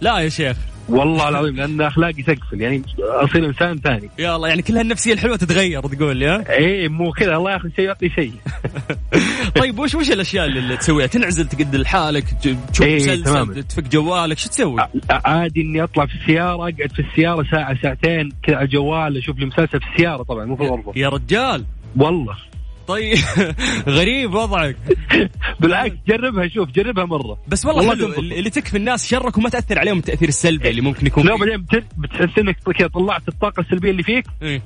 لا 0.00 0.18
يا 0.18 0.28
شيخ. 0.28 0.56
والله 0.88 1.28
العظيم 1.28 1.56
لأن 1.56 1.80
أخلاقي 1.80 2.22
تقفل 2.22 2.60
يعني 2.60 2.82
أصير 3.00 3.46
إنسان 3.46 3.78
ثاني. 3.78 4.10
يا 4.18 4.36
الله 4.36 4.48
يعني 4.48 4.62
كل 4.62 4.76
هالنفسيه 4.76 5.12
الحلوة 5.12 5.36
تتغير 5.36 5.82
تقول 5.82 6.16
لي 6.16 6.26
ها؟ 6.26 6.50
إيه 6.50 6.88
مو 6.88 7.10
كذا 7.12 7.36
الله 7.36 7.52
ياخذ 7.52 7.68
شيء 7.76 7.84
يعطي 7.84 8.08
شيء. 8.08 8.32
طيب 9.60 9.78
وش 9.78 9.94
وش 9.94 10.10
الأشياء 10.10 10.46
اللي 10.46 10.76
تسويها؟ 10.76 11.06
تنعزل 11.06 11.48
تقعد 11.48 11.76
لحالك 11.76 12.24
تشوف 12.72 12.82
إيه، 12.86 12.96
مسلسل. 12.96 13.62
تفك 13.62 13.88
جوالك 13.88 14.38
شو 14.38 14.48
تسوي؟ 14.48 14.86
عادي 15.10 15.60
إني 15.60 15.82
أطلع 15.82 16.06
في 16.06 16.14
السيارة 16.14 16.54
أقعد 16.56 16.92
في 16.94 17.02
السيارة 17.10 17.46
ساعة 17.50 17.82
ساعتين 17.82 18.32
كذا 18.42 18.56
على 18.56 18.64
الجوال 18.64 19.16
أشوف 19.18 19.38
لي 19.38 19.46
مسلسل 19.46 19.80
في 19.80 19.86
السيارة 19.94 20.22
طبعا 20.22 20.44
مو 20.44 20.56
في 20.56 20.62
الغرفة. 20.62 20.92
يا 20.96 21.08
رجال! 21.08 21.64
والله. 21.96 22.36
طيب 22.88 23.18
غريب 23.88 24.34
وضعك 24.34 24.76
بالعكس 25.60 25.94
جربها 26.08 26.48
شوف 26.48 26.70
جربها 26.70 27.04
مرة 27.04 27.38
بس 27.48 27.66
والله, 27.66 27.88
والله 27.88 28.12
حلو. 28.14 28.22
اللي 28.22 28.50
تكفي 28.50 28.76
الناس 28.76 29.06
شرك 29.06 29.38
وما 29.38 29.48
تأثر 29.48 29.78
عليهم 29.78 29.98
التأثير 29.98 30.28
السلبي 30.28 30.70
اللي 30.70 30.80
ممكن 30.80 31.06
يكون 31.06 31.22
فيه. 31.22 31.30
بعدين 31.30 31.62
بت- 31.62 31.84
بتحس 31.98 32.38
إنك 32.38 32.56
كذا 32.78 32.88
طلعت 32.88 33.28
الطاقة 33.28 33.60
السلبية 33.60 33.90
اللي 33.90 34.02
فيك 34.02 34.26
إيه. 34.42 34.62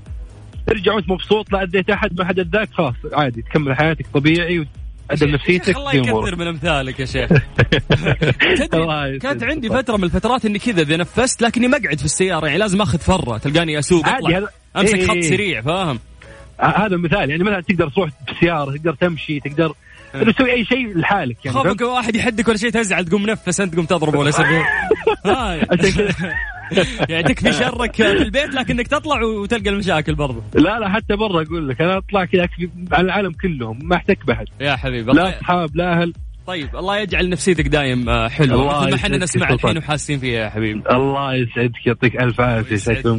ترجع 0.66 0.94
وأنت 0.94 1.10
مبسوط 1.10 1.52
لا 1.52 1.62
اذيت 1.62 1.90
أحد 1.90 2.18
ما 2.18 2.24
حد 2.24 2.38
اذاك 2.38 2.68
خلاص 2.72 2.94
عادي 3.12 3.42
تكمل 3.42 3.76
حياتك 3.76 4.06
طبيعي 4.14 4.58
وتقدم 5.10 5.30
نفسيتك 5.34 5.76
الله 5.76 5.94
يكثر 5.94 6.36
من 6.36 6.46
أمثالك 6.46 7.00
يا 7.00 7.04
شيخ. 7.04 7.30
كانت 9.22 9.42
عندي 9.42 9.68
فترة 9.68 9.96
من 9.96 10.04
الفترات 10.04 10.44
إني 10.44 10.58
كذا 10.58 10.82
إذا 10.82 10.96
نفست 10.96 11.42
لكني 11.42 11.68
مقعد 11.68 11.98
في 11.98 12.04
السيارة 12.04 12.46
يعني 12.46 12.58
لازم 12.58 12.80
أخذ 12.80 12.98
فرة 12.98 13.38
تلقاني 13.38 13.78
أسوق 13.78 14.08
أطلع 14.08 14.48
أمسك 14.76 14.94
إيه، 14.94 15.06
خط 15.06 15.14
إيه. 15.14 15.22
سريع 15.22 15.60
فاهم 15.60 15.98
هذا 16.60 16.96
مثال 16.96 17.30
يعني 17.30 17.44
مثلا 17.44 17.60
تقدر 17.60 17.88
تروح 17.88 18.10
بالسياره 18.26 18.76
تقدر 18.76 18.94
تمشي 18.94 19.40
تقدر 19.40 19.74
تقدر 20.12 20.32
تسوي 20.32 20.52
أي 20.52 20.64
شيء 20.64 20.98
لحالك 20.98 21.44
يعني 21.44 21.58
خوفك؟ 21.58 21.80
واحد 21.80 22.16
يحدك 22.16 22.48
ولا 22.48 22.56
شيء 22.56 22.70
تزعل 22.70 23.04
تقوم 23.04 23.22
منفس 23.22 23.60
أنت 23.60 23.72
تقوم 23.72 23.84
تضربه 23.84 24.18
ولا 24.18 24.30
هاي. 25.24 25.66
عشان 25.70 25.90
كذا 25.92 26.34
يعني 27.08 27.22
تكفي 27.22 27.52
شرك 27.52 27.94
في 27.94 28.10
البيت 28.10 28.54
لكنك 28.54 28.86
تطلع 28.86 29.22
وتلقى 29.22 29.70
المشاكل 29.70 30.14
برضو. 30.14 30.42
لا 30.54 30.78
لا 30.78 30.88
حتى 30.88 31.16
برا 31.16 31.42
أقول 31.42 31.68
لك 31.68 31.80
أنا 31.80 31.98
أطلع 31.98 32.24
كذا 32.24 32.44
أكفي 32.44 32.68
على 32.92 33.04
العالم 33.04 33.32
كلهم 33.32 33.78
ما 33.82 33.96
أحتك 33.96 34.26
بحد 34.26 34.46
يا 34.60 34.76
حبيبي. 34.76 35.12
لا 35.12 35.38
أصحاب 35.38 35.76
لا 35.76 36.02
أهل. 36.02 36.12
طيب 36.48 36.76
الله 36.76 36.98
يجعل 36.98 37.28
نفسيتك 37.30 37.68
دايم 37.68 38.08
آه، 38.08 38.28
حلوة. 38.28 38.60
الله 38.60 38.80
مثل 38.80 38.90
ما 38.90 38.94
إحنا 38.96 39.16
يسعدك 39.16 39.22
نسمع 39.22 39.50
الحين. 39.50 39.78
وحاسين 39.78 40.18
فيها 40.18 40.44
يا 40.44 40.48
حبيبي. 40.50 40.82
الله 40.90 41.34
يسعدك 41.34 41.86
يعطيك 41.86 42.20
ألف 42.22 42.40
عافية. 42.40 42.76
شكرا 42.76 43.18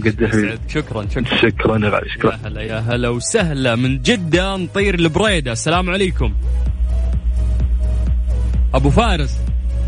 شكرا. 0.67 1.05
شكرا 1.41 1.77
يا 1.85 1.89
غالي 1.89 2.09
شكرا. 2.09 2.31
يا 2.31 2.39
هلا 2.47 2.61
يا 2.61 2.79
هلا 2.79 3.09
وسهلا. 3.09 3.75
من 3.75 4.01
جدة 4.01 4.55
نطير 4.55 5.01
لبريدة 5.01 5.51
السلام 5.51 5.89
عليكم. 5.89 6.33
أبو 8.73 8.89
فارس. 8.89 9.39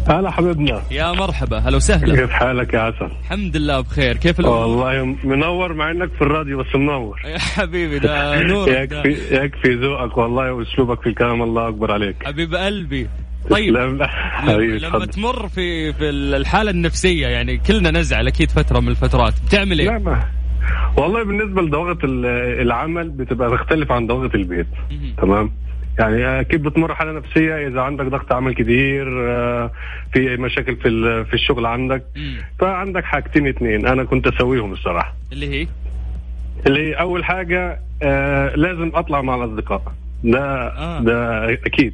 هلا 0.08 0.32
حبيبنا. 0.32 0.82
يا 0.92 1.12
مرحبا. 1.12 1.58
هلا 1.58 1.76
وسهلا. 1.78 2.16
كيف 2.16 2.30
حالك 2.30 2.74
يا 2.74 2.80
عسل؟ 2.80 3.12
الحمد 3.22 3.58
لله 3.58 3.82
بخير. 3.82 4.18
كيف 4.18 4.40
الأمور؟ 4.40 4.58
والله 4.58 5.16
منور 5.24 5.74
مع 5.74 5.92
إنك 5.92 6.10
في 6.14 6.22
الراديو 6.22 6.58
بس 6.64 6.76
منور. 6.76 7.20
يا 7.26 7.40
حبيبي 7.40 8.00
ده 8.00 8.40
نور. 8.44 8.70
يكفي 8.72 9.36
يكفي 9.36 9.74
ذوقك 9.76 10.18
والله 10.18 10.54
وأسلوبك 10.54 11.02
في 11.02 11.10
الكلام 11.10 11.42
الله 11.42 11.68
أكبر 11.68 11.92
عليك. 11.92 12.16
حبيب 12.26 12.56
قلبي. 12.56 13.08
طيب. 13.50 13.74
لا 13.74 13.88
لا 13.88 14.10
لما 14.58 14.90
تفضل. 14.90 15.08
تمر 15.08 15.48
في 15.48 15.94
في 15.94 16.10
الحالة 16.10 16.72
النفسية 16.72 17.28
يعني 17.28 17.58
كلنا 17.58 17.92
نزعل 17.92 18.28
أكيد 18.28 18.52
فترة 18.52 18.80
من 18.80 18.88
الفترات 18.88 19.34
بتعمل 19.48 19.78
لا 19.78 19.84
إيه؟ 19.94 20.00
ما 20.00 20.24
والله 20.98 21.24
بالنسبة 21.24 21.62
لضغط 21.62 22.04
ال- 22.04 22.26
العمل 22.62 23.10
بتبقى 23.10 23.58
تختلف 23.58 23.92
عن 23.92 24.08
ضغط 24.08 24.36
البيت. 24.36 24.68
تمام؟ 25.18 25.52
يعني 26.00 26.40
أكيد 26.40 26.64
بتمر 26.64 26.96
حالة 26.96 27.12
نفسية 27.12 27.68
إذا 27.68 27.82
عندك 27.82 28.06
ضغط 28.06 28.34
عمل 28.34 28.54
كتير 28.54 29.30
آه، 29.32 29.72
في 30.14 30.38
مشاكل 30.38 30.76
في 30.76 30.90
في 31.26 31.34
الشغل 31.34 31.66
عندك. 31.66 32.04
فعندك 32.60 33.04
حاجتين 33.04 33.48
اتنين 33.48 33.88
أنا 33.88 34.04
كنت 34.04 34.28
أسويهم 34.28 34.72
الصراحة. 34.72 35.16
اللي 35.32 35.50
هي؟ 35.62 35.68
اللي 36.68 36.94
أول 36.94 37.26
حاجة 37.26 37.80
آه 38.04 38.56
لازم 38.56 38.92
أطلع 38.94 39.22
مع 39.22 39.36
الأصدقاء. 39.36 39.82
ده 40.24 40.40
آه. 40.68 41.00
ده 41.04 41.46
أكيد. 41.54 41.94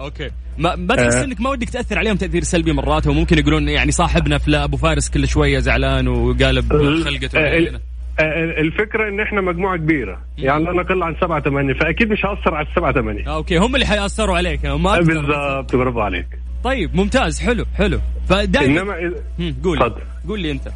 Okay. 0.00 0.30
ما 0.58 0.76
ما 0.76 0.96
تحس 0.96 1.16
آه. 1.16 1.24
إنك 1.24 1.40
ما 1.40 1.50
ودك 1.50 1.70
تأثر 1.70 1.98
عليهم 1.98 2.16
تأثير 2.16 2.42
سلبي 2.42 2.72
مرات؟ 2.72 3.06
وممكن 3.06 3.38
يقولون 3.38 3.68
يعني 3.68 3.92
صاحبنا 3.92 4.38
فلا 4.38 4.64
أبو 4.64 4.76
فارس 4.76 5.10
كل 5.10 5.28
شوية 5.28 5.58
زعلان 5.58 6.08
وقالب 6.08 6.72
خلقته 7.04 7.38
علينا. 7.38 7.80
آه، 8.20 8.60
الفكرة 8.60 9.08
إن 9.08 9.20
إحنا 9.20 9.40
مجموعة 9.40 9.76
كبيرة. 9.76 10.20
يعني 10.38 10.64
لا 10.64 10.72
نقل 10.72 11.02
عن 11.02 11.16
سبعة 11.20 11.42
ثمانية 11.42 11.74
فأكيد 11.74 12.10
مش 12.10 12.26
هأثر 12.26 12.54
على 12.54 12.66
السبعة 12.66 12.92
ثمانية. 12.92 13.26
آه، 13.26 13.36
okay. 13.36 13.56
هم 13.56 13.74
اللي 13.74 13.86
حيأثروا 13.86 14.36
عليك 14.36 14.66
ما 14.66 14.94
أقدر. 14.94 15.20
بالضبط. 15.20 15.76
برافو 15.76 16.00
عليك. 16.00 16.26
طيب 16.64 16.94
ممتاز. 16.96 17.40
حلو 17.40 17.64
حلو. 17.76 18.00
فدائما 18.28 18.80
إنما 18.80 18.94
إذا- 18.94 19.64
قول. 19.64 19.92
قول 20.28 20.40
لي 20.40 20.50
أنت. 20.50 20.68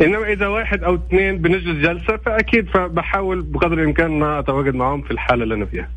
إنما 0.00 0.32
إذا 0.32 0.46
واحد 0.46 0.82
أو 0.84 0.94
اثنين 0.94 1.38
بنجلس 1.38 1.76
جلسة 1.86 2.16
فأكيد 2.16 2.68
فبحاول 2.68 3.42
بقدر 3.42 3.72
الإمكان 3.72 4.10
ما 4.10 4.38
أتواجد 4.38 4.74
معهم 4.74 5.02
في 5.02 5.10
الحالة 5.10 5.42
اللي 5.42 5.54
أنا 5.54 5.64
فيها. 5.66 5.88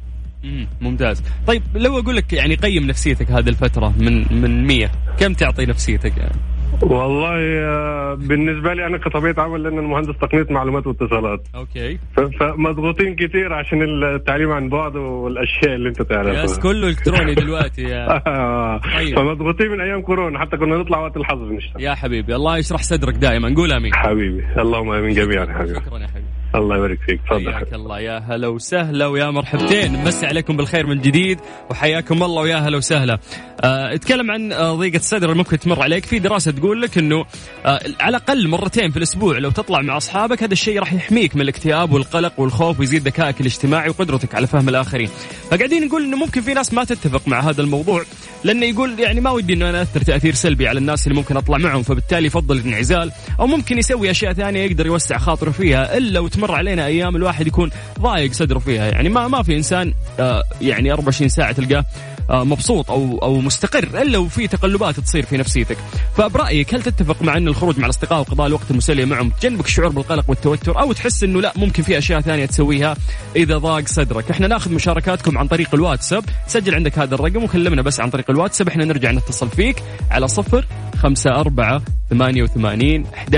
مم، 0.46 0.68
ممتاز. 0.82 1.24
طيب 1.48 1.62
لو 1.76 2.00
أقول 2.00 2.16
لك 2.16 2.34
يعني 2.34 2.56
قيم 2.56 2.84
نفسيتك 2.88 3.32
هذه 3.32 3.50
الفترة 3.50 3.94
من 4.00 4.42
من 4.42 4.68
100 4.68 4.88
كم 5.20 5.34
تعطي 5.34 5.66
نفسيتك؟ 5.66 6.18
يعني 6.18 6.36
والله 6.82 7.36
آه، 7.64 8.14
بالنسبة 8.14 8.74
لي 8.74 8.86
أنا 8.88 8.98
كطبيعة 8.98 9.36
عمل 9.38 9.64
لأن 9.64 9.78
أنا 9.78 9.88
مهندس 9.88 10.18
تقنية 10.22 10.46
معلومات 10.50 10.88
واتصالات. 10.88 11.48
أوكي. 11.56 12.00
فمضغوطين 12.40 13.16
كتير 13.16 13.54
عشان 13.54 14.04
التعليم 14.16 14.52
عن 14.52 14.70
بعد 14.70 14.96
والأشياء 14.96 15.76
اللي 15.76 15.90
أنت 15.90 16.02
تعرفها. 16.02 16.34
ياس 16.42 16.60
كله 16.60 16.88
إلكتروني 16.88 17.34
دلوقتي 17.36 17.82
يا 17.82 18.08
طيب. 18.98 19.16
فمضغوطين 19.16 19.68
من 19.72 19.82
أيام 19.82 20.02
كورونا 20.02 20.40
حتى 20.40 20.58
كنا 20.58 20.78
نطلع 20.78 21.00
وقت 21.00 21.18
الحظر 21.18 21.54
نشتغل 21.54 21.84
يا 21.84 21.94
حبيبي 21.96 22.36
الله 22.36 22.58
يشرح 22.58 22.82
صدرك 22.84 23.16
دائما. 23.16 23.54
قول 23.56 23.72
آمين. 23.72 23.96
حبيبي 23.96 24.44
اللهم 24.62 24.92
آمين 24.92 25.14
جميعا 25.16 25.46
حبيبي. 25.60 25.80
شكرا 25.80 26.00
يا 26.00 26.08
حبيبي. 26.08 26.25
الله 26.56 26.78
يبارك 26.78 27.00
فيك 27.08 27.22
تفضل. 27.30 27.54
حياك 27.54 27.74
الله 27.74 28.00
يا 28.00 28.18
هلا 28.30 28.48
وسهلا 28.48 29.08
ويا 29.08 29.32
مرحبتين. 29.32 29.94
نمسي 29.94 30.26
عليكم 30.26 30.58
بالخير 30.58 30.88
من 30.88 31.02
جديد 31.02 31.40
وحياكم 31.70 32.24
الله 32.24 32.42
ويا 32.42 32.58
هلا 32.58 32.78
وسهلا. 32.78 33.20
آه 33.62 33.94
اتكلم 33.94 34.32
عن 34.32 34.52
آه 34.52 34.76
ضيقة 34.76 34.98
الصدر 34.98 35.26
اللي 35.26 35.38
ممكن 35.38 35.60
تمر 35.60 35.82
عليك. 35.82 36.06
في 36.06 36.20
دراسة 36.20 36.52
تقول 36.52 36.82
لك 36.82 36.98
إنه 36.98 37.26
آه 37.66 37.80
على 38.00 38.18
الأقل 38.18 38.48
مرتين 38.48 38.92
في 38.92 38.98
الأسبوع 38.98 39.38
لو 39.38 39.52
تطلع 39.52 39.82
مع 39.82 39.98
أصحابك 39.98 40.44
هذا 40.44 40.54
الشيء 40.54 40.80
راح 40.80 40.94
يحميك 40.94 41.36
من 41.36 41.42
الاكتئاب 41.42 41.92
والقلق 41.92 42.40
والخوف 42.40 42.80
ويزيد 42.80 43.08
ذكائك 43.08 43.42
الاجتماعي 43.42 43.90
وقدرتك 43.90 44.36
على 44.36 44.48
فهم 44.48 44.70
الآخرين. 44.70 45.10
فقاعدين 45.52 45.86
نقول 45.88 46.04
إنه 46.04 46.18
ممكن 46.18 46.42
في 46.42 46.54
ناس 46.54 46.74
ما 46.74 46.84
تتفق 46.84 47.28
مع 47.28 47.40
هذا 47.40 47.62
الموضوع 47.62 48.04
لأنه 48.44 48.66
يقول 48.66 49.00
يعني 49.00 49.22
ما 49.22 49.32
ودي 49.32 49.54
إنه 49.54 49.70
أنا 49.70 49.82
أثر 49.82 50.02
تأثير 50.02 50.34
سلبي 50.34 50.68
على 50.68 50.80
الناس 50.80 51.08
اللي 51.08 51.18
ممكن 51.18 51.38
أطلع 51.38 51.58
معهم 51.58 51.84
فبالتالي 51.84 52.28
يفضل 52.28 52.58
الانعزال 52.58 53.12
أو 53.40 53.48
ممكن 53.48 53.78
يسوي 53.78 54.12
أشياء 54.12 54.34
ثانية 54.34 54.60
يقدر 54.60 54.86
يوسع 54.86 55.18
خاطره 55.18 55.52
فيها 55.52 55.98
إلا 55.98 56.20
وتمر 56.20 56.45
علينا 56.52 56.86
أيام 56.86 57.16
الواحد 57.16 57.48
يكون 57.48 57.72
ضايق 58.00 58.32
صدره 58.32 58.60
فيها. 58.60 58.86
يعني 58.86 59.10
ما 59.10 59.28
ما 59.28 59.44
في 59.44 59.56
إنسان 59.56 59.94
آه 60.20 60.44
يعني 60.62 60.92
24 60.92 61.30
ساعة 61.30 61.52
تلقاه 61.52 61.86
آه 62.30 62.44
مبسوط 62.44 62.92
أو 62.92 63.18
أو 63.18 63.40
مستقر 63.42 63.84
إلا 63.84 64.18
وفي 64.18 64.48
تقلبات 64.48 65.00
تصير 65.00 65.26
في 65.26 65.38
نفسيتك. 65.38 65.78
فبرأيك 66.18 66.74
هل 66.74 66.82
تتفق 66.82 67.22
مع 67.22 67.38
أن 67.38 67.48
الخروج 67.48 67.80
مع 67.80 67.86
الأصدقاء 67.86 68.20
وقضاء 68.20 68.48
الوقت 68.48 68.72
المسلي 68.72 69.06
معهم 69.06 69.30
تجنبك 69.30 69.66
الشعور 69.66 69.90
بالقلق 69.90 70.26
والتوتر 70.28 70.80
أو 70.80 70.94
تحس 70.94 71.24
إنه 71.24 71.42
لا 71.42 71.54
ممكن 71.56 71.84
في 71.84 71.98
أشياء 71.98 72.22
ثانية 72.22 72.46
تسويها 72.46 72.96
إذا 73.36 73.58
ضاق 73.58 73.88
صدرك؟ 73.88 74.32
إحنا 74.32 74.48
ناخذ 74.48 74.74
مشاركاتكم 74.74 75.38
عن 75.38 75.48
طريق 75.48 75.70
الواتساب. 75.74 76.24
سجل 76.48 76.76
عندك 76.76 77.00
هذا 77.00 77.16
الرقم 77.16 77.44
وكلمنا 77.44 77.82
بس 77.82 78.00
عن 78.00 78.10
طريق 78.10 78.32
الواتساب. 78.32 78.68
إحنا 78.68 78.86
نرجع 78.86 79.12
نتصل 79.12 79.50
فيك 79.50 79.84
على 80.12 80.28
صفر 80.28 80.66
خمسة 80.98 81.30
أربعة 81.30 81.82
ثمانية 82.10 82.44
وثمانين 82.44 83.06
أحد 83.14 83.36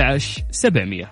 سبعمية. 0.51 1.11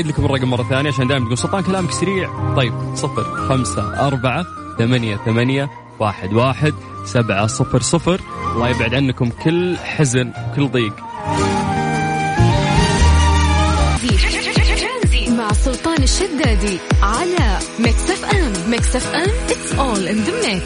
يلا 0.00 0.08
عيد 0.08 0.18
لكم 0.18 0.24
الرقم 0.24 0.50
مرة 0.50 0.62
ثانية 0.62 0.90
عشان 0.90 1.08
دائما 1.08 1.24
تقول 1.24 1.38
سلطان 1.38 1.62
كلامك 1.62 1.90
سريع. 1.90 2.54
طيب 2.56 2.72
صفر 2.94 3.48
خمسة 3.48 4.06
أربعة 4.06 4.46
ثمانية 4.78 5.16
ثمانية 5.16 5.70
واحد 5.98 6.32
واحد 6.32 6.74
سبعة 7.04 7.46
صفر 7.46 7.80
صفر. 7.80 8.20
الله 8.54 8.68
يبعد 8.68 8.94
عنكم 8.94 9.30
كل 9.44 9.76
حزن 9.76 10.32
وكل 10.52 10.68
ضيق. 10.68 10.94
مع 15.38 15.52
سلطان 15.52 16.02
الشدادي 16.02 16.78
على 17.02 17.58
Mix 17.78 18.10
FM. 18.10 18.70
Mix 18.70 18.96
FM 18.96 19.30
it's 19.48 19.72
all 19.78 20.06
in 20.08 20.18
the 20.26 20.32
mix. 20.46 20.64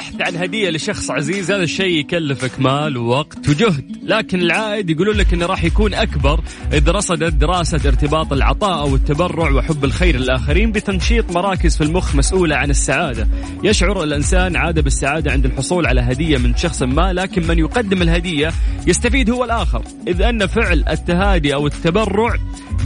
البحث 0.00 0.20
عن 0.20 0.36
هدية 0.36 0.70
لشخص 0.70 1.10
عزيز. 1.10 1.50
هذا 1.50 1.62
الشيء 1.62 1.98
يكلفك 1.98 2.60
مال 2.60 2.96
ووقت 2.96 3.48
وجهد. 3.48 3.96
لكن 4.02 4.40
العائد 4.40 4.90
يقولون 4.90 5.16
لك 5.16 5.32
إنه 5.32 5.46
راح 5.46 5.64
يكون 5.64 5.94
أكبر 5.94 6.40
اذا 6.72 6.92
رصدت 6.92 7.34
دراسة 7.34 7.88
ارتباط 7.88 8.32
العطاء 8.32 8.80
أو 8.80 8.94
التبرع 8.94 9.50
وحب 9.50 9.84
الخير 9.84 10.16
للآخرين 10.16 10.72
بتنشيط 10.72 11.30
مراكز 11.30 11.76
في 11.76 11.84
المخ 11.84 12.14
مسؤولة 12.14 12.56
عن 12.56 12.70
السعادة. 12.70 13.28
يشعر 13.64 14.04
الإنسان 14.04 14.56
عادة 14.56 14.82
بالسعادة 14.82 15.32
عند 15.32 15.44
الحصول 15.44 15.86
على 15.86 16.00
هدية 16.00 16.38
من 16.38 16.56
شخص 16.56 16.82
ما 16.82 17.12
لكن 17.12 17.46
من 17.46 17.58
يقدم 17.58 18.02
الهدية 18.02 18.52
يستفيد 18.86 19.30
هو 19.30 19.44
الآخر. 19.44 19.82
إذ 20.08 20.22
أن 20.22 20.46
فعل 20.46 20.84
التهادي 20.88 21.54
أو 21.54 21.66
التبرع 21.66 22.36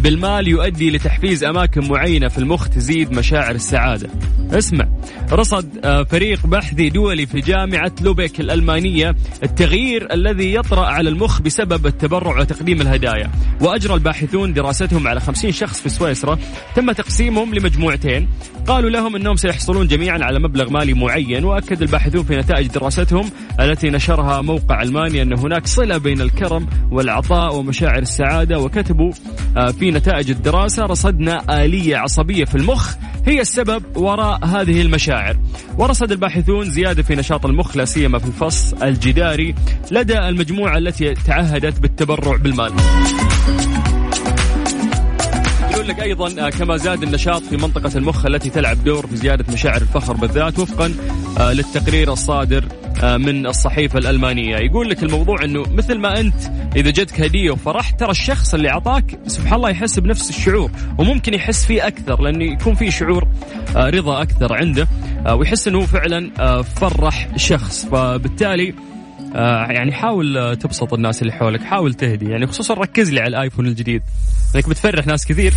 بالمال 0.02 0.48
يؤدي 0.48 0.90
لتحفيز 0.90 1.44
أماكن 1.44 1.88
معينة 1.88 2.28
في 2.28 2.38
المخ 2.38 2.68
تزيد 2.68 3.12
مشاعر 3.12 3.54
السعادة. 3.54 4.10
اسمع. 4.52 4.88
رصد 5.32 5.78
آه، 5.84 6.02
فريق 6.02 6.46
بحثي 6.46 6.88
دولي 6.88 7.26
في 7.26 7.40
جامعة 7.40 7.92
لوبيك 8.00 8.40
الألمانية 8.40 9.14
التغيير 9.42 10.12
الذي 10.12 10.54
يطرأ 10.54 10.86
على 10.86 11.08
المخ 11.08 11.42
بسبب 11.42 11.86
التبرع 11.86 12.40
وتقديم 12.40 12.80
الهدايا. 12.80 13.30
وأجرى 13.60 13.94
الباحثون 13.94 14.52
دراستهم 14.52 15.08
على 15.08 15.20
50 15.20 15.52
شخص 15.52 15.80
في 15.80 15.88
سويسرا. 15.88 16.38
تم 16.76 16.92
تقسيمهم 16.92 17.54
لمجموعتين. 17.54 18.28
قالوا 18.66 18.90
لهم 18.90 19.16
أنهم 19.16 19.36
سيحصلون 19.36 19.86
جميعا 19.86 20.18
على 20.22 20.38
مبلغ 20.38 20.70
مالي 20.70 20.94
معين 20.94 21.44
وأكد 21.44 21.82
الباحثون 21.82 22.22
في 22.22 22.36
نتائج 22.36 22.66
دراستهم 22.66 23.30
التي 23.60 23.90
نشرها 23.90 24.42
موقع 24.42 24.82
ألماني 24.82 25.22
أن 25.22 25.38
هناك 25.38 25.66
صلة 25.66 25.98
بين 25.98 26.20
الكرم 26.20 26.66
والعطاء 26.90 27.56
ومشاعر 27.56 27.98
السعادة 27.98 28.58
وكتبوا 28.58 29.12
آه، 29.56 29.70
في 29.84 29.90
نتائج 29.90 30.30
الدراسة 30.30 30.82
رصدنا 30.82 31.64
آلية 31.64 31.96
عصبية 31.96 32.44
في 32.44 32.54
المخ 32.54 32.94
هي 33.26 33.40
السبب 33.40 33.96
وراء 33.96 34.44
هذه 34.44 34.82
المشاعر. 34.82 35.36
ورصد 35.78 36.12
الباحثون 36.12 36.70
زيادة 36.70 37.02
في 37.02 37.14
نشاط 37.14 37.46
المخ 37.46 37.76
لا 37.76 37.84
سيما 37.84 38.18
في 38.18 38.26
الفص 38.26 38.72
الجداري 38.72 39.54
لدى 39.90 40.18
المجموعة 40.18 40.78
التي 40.78 41.14
تعهدت 41.14 41.80
بالتبرع 41.80 42.36
بالمال. 42.36 42.72
أيضا 46.04 46.46
آه، 46.46 46.50
كما 46.50 46.76
زاد 46.76 47.02
النشاط 47.02 47.42
في 47.42 47.56
منطقة 47.56 47.98
المخ 47.98 48.26
التي 48.26 48.50
تلعب 48.50 48.84
دور 48.84 49.06
في 49.06 49.16
زيادة 49.16 49.52
مشاعر 49.52 49.80
الفخر 49.82 50.12
بالذات 50.12 50.58
وفقا 50.58 50.94
آه، 51.38 51.52
للتقرير 51.52 52.12
الصادر 52.12 52.64
آه، 53.02 53.16
من 53.16 53.46
الصحيفة 53.46 53.98
الألمانية. 53.98 54.56
يقول 54.56 54.90
لك 54.90 55.02
الموضوع 55.02 55.44
إنه 55.44 55.62
مثل 55.72 55.98
ما 55.98 56.20
أنت 56.20 56.34
إذا 56.76 56.90
جتك 56.90 57.20
هدية 57.20 57.50
وفرحت 57.50 58.00
ترى 58.00 58.10
الشخص 58.10 58.54
اللي 58.54 58.70
أعطاك 58.70 59.18
سبحان 59.26 59.54
الله 59.54 59.70
يحس 59.70 59.98
بنفس 59.98 60.30
الشعور 60.30 60.70
وممكن 60.98 61.34
يحس 61.34 61.64
فيه 61.66 61.86
أكثر 61.86 62.22
لأنه 62.22 62.44
يكون 62.44 62.74
في 62.74 62.90
شعور 62.90 63.28
رضا 63.76 64.22
أكثر 64.22 64.52
عنده 64.52 64.88
ويحس 65.32 65.68
إنه 65.68 65.80
فعلا 65.86 66.30
فرح 66.62 67.36
شخص. 67.36 67.86
فبالتالي 67.86 68.74
يعني 69.70 69.92
حاول 69.92 70.36
آه، 70.38 70.54
تبسط 70.54 70.94
الناس 70.94 71.22
اللي 71.22 71.32
حولك 71.32 71.62
حاول 71.62 71.94
تهدي 71.94 72.30
يعني 72.30 72.46
خصوصا 72.46 72.74
ركز 72.74 73.10
لي 73.10 73.20
على 73.20 73.28
الآيفون 73.28 73.66
الجديد. 73.66 74.02
لانك 74.54 74.68
بتفرح 74.68 75.06
ناس 75.06 75.26
كثير. 75.26 75.54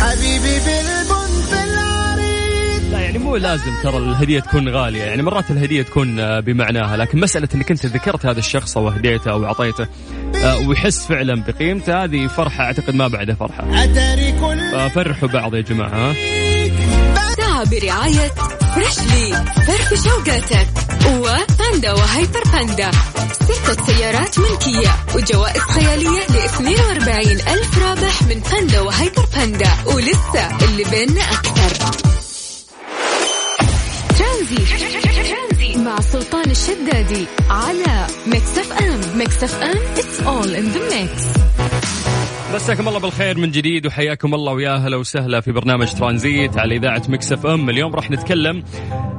حبيبي 0.00 0.58
بالبن 0.66 1.42
في 1.50 1.64
العريض 1.64 2.92
لا 2.92 3.00
يعني 3.00 3.18
مو 3.18 3.36
لازم 3.36 3.72
ترى 3.82 3.96
الهدية 3.96 4.40
تكون 4.40 4.68
غالية 4.68 5.02
يعني 5.02 5.22
مرات 5.22 5.50
الهدية 5.50 5.82
تكون 5.82 6.20
آه، 6.20 6.40
بمعناها 6.40 6.96
لكن 6.96 7.20
مسألة 7.20 7.48
إنك 7.54 7.70
أنت 7.70 7.86
ذكرت 7.86 8.26
هذا 8.26 8.38
الشخص 8.38 8.76
أو 8.76 8.88
هديته 8.88 9.30
أو 9.30 9.44
أعطيته 9.44 9.86
آه 10.44 10.68
ويحس 10.68 11.06
فعلا 11.06 11.42
بقيمته 11.48 12.04
هذه 12.04 12.26
فرحة 12.26 12.64
أعتقد 12.64 12.94
ما 12.94 13.08
بعدها 13.08 13.34
فرحة. 13.34 13.64
فرحوا 14.88 15.28
بعض 15.28 15.54
يا 15.54 15.60
جماعة. 15.60 16.12
ساعة 17.36 17.70
برعاية 17.70 18.30
فريشلي 18.74 19.44
فرفش 19.66 20.04
أوقاتك 20.04 20.68
وباندا 21.06 21.92
وهيبر 21.92 22.42
باندا. 22.52 22.90
ستة 23.32 23.86
سيارات 23.86 24.38
ملكية 24.38 24.90
وجوائز 25.14 25.60
خيالية 25.62 26.20
ل 26.30 26.36
42 26.36 27.30
ألف 27.30 27.78
رابح 27.78 28.22
من 28.22 28.42
باندا 28.52 28.80
وهيبر 28.80 29.24
باندا. 29.36 29.70
ولسه 29.86 30.64
اللي 30.64 30.84
بيننا 30.84 31.20
أكثر. 31.20 31.90
ترانزيت. 34.18 35.76
مع 35.76 36.00
سلطان 36.12 36.50
الشدادي 36.50 37.26
على 37.50 38.06
Mix 38.26 38.58
FM. 38.58 39.00
Mix 39.18 39.44
FM 39.44 39.78
it's 39.96 40.26
all 40.26 40.54
in 40.54 40.66
the 40.74 40.80
mix. 40.94 41.40
مساكم 42.54 42.88
الله 42.88 43.00
بالخير 43.00 43.38
من 43.38 43.50
جديد 43.50 43.86
وحياكم 43.86 44.34
الله 44.34 44.52
ويا 44.52 44.74
أهلا 44.74 44.96
وسهلا 44.96 45.40
في 45.40 45.52
برنامج 45.52 45.92
ترانزيت 45.92 46.58
على 46.58 46.76
إذاعة 46.76 47.02
Mix 47.08 47.32
FM. 47.32 47.70
اليوم 47.70 47.94
راح 47.94 48.10
نتكلم 48.10 48.62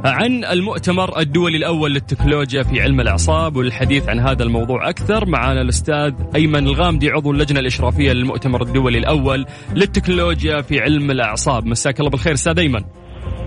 عن 0.06 0.46
المؤتمر 0.46 1.20
الدولي 1.20 1.58
الأول 1.58 1.94
للتكنولوجيا 1.94 2.64
في 2.64 2.82
علم 2.82 3.02
الأعصاب 3.02 3.56
والحديث 3.56 4.10
عن 4.10 4.20
هذا 4.20 4.44
الموضوع 4.44 4.90
أكثر. 4.90 5.26
معنا 5.26 5.62
الأستاذ 5.62 6.14
أيمن 6.36 6.68
الغامدي 6.68 7.10
عضو 7.10 7.32
اللجنة 7.32 7.60
الإشرافية 7.60 8.12
للمؤتمر 8.12 8.62
الدولي 8.62 8.98
الأول 8.98 9.46
للتكنولوجيا 9.76 10.62
في 10.62 10.80
علم 10.80 11.12
الأعصاب. 11.12 11.66
مساك 11.66 12.00
الله 12.00 12.12
بالخير 12.12 12.34
أستاذ 12.34 12.60
أيمن. 12.60 12.82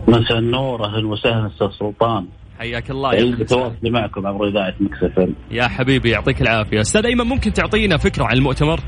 مساء 0.09 0.39
النور 0.39 0.85
أهلا 0.85 1.09
وسهلا 1.09 1.47
أستاذ 1.47 1.69
سلطان. 1.79 2.27
حياك 2.59 2.91
الله 2.91 3.11
سعيد 3.11 3.39
بتواصلي 3.39 3.91
معكم 3.91 4.27
عبر 4.27 4.49
إذاعة 4.49 4.75
Mix 4.81 5.03
FM. 5.03 5.35
يا 5.51 5.69
حبيبي 5.69 6.11
يعطيك 6.11 6.43
العافية. 6.43 6.81
أستاذ 6.81 7.07
أيمن 7.07 7.25
ممكن 7.25 7.53
تعطينا 7.53 7.97
فكرة 7.97 8.25
عن 8.25 8.37
المؤتمر؟ 8.37 8.81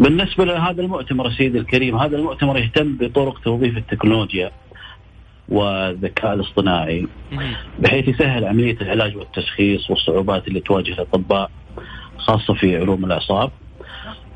بالنسبة 0.00 0.44
لهذا 0.44 0.82
المؤتمر 0.82 1.26
السيد 1.26 1.56
الكريم 1.56 1.96
هذا 1.96 2.16
المؤتمر 2.16 2.58
يهتم 2.58 2.96
بطرق 2.96 3.38
توظيف 3.38 3.76
التكنولوجيا 3.76 4.50
والذكاء 5.48 6.34
الاصطناعي 6.34 7.06
بحيث 7.78 8.08
يسهل 8.08 8.44
عملية 8.44 8.76
العلاج 8.80 9.16
والتشخيص 9.16 9.90
والصعوبات 9.90 10.48
اللي 10.48 10.60
تواجه 10.60 10.92
الأطباء 10.92 11.50
خاصة 12.18 12.54
في 12.54 12.76
علوم 12.76 13.04
الأعصاب. 13.04 13.50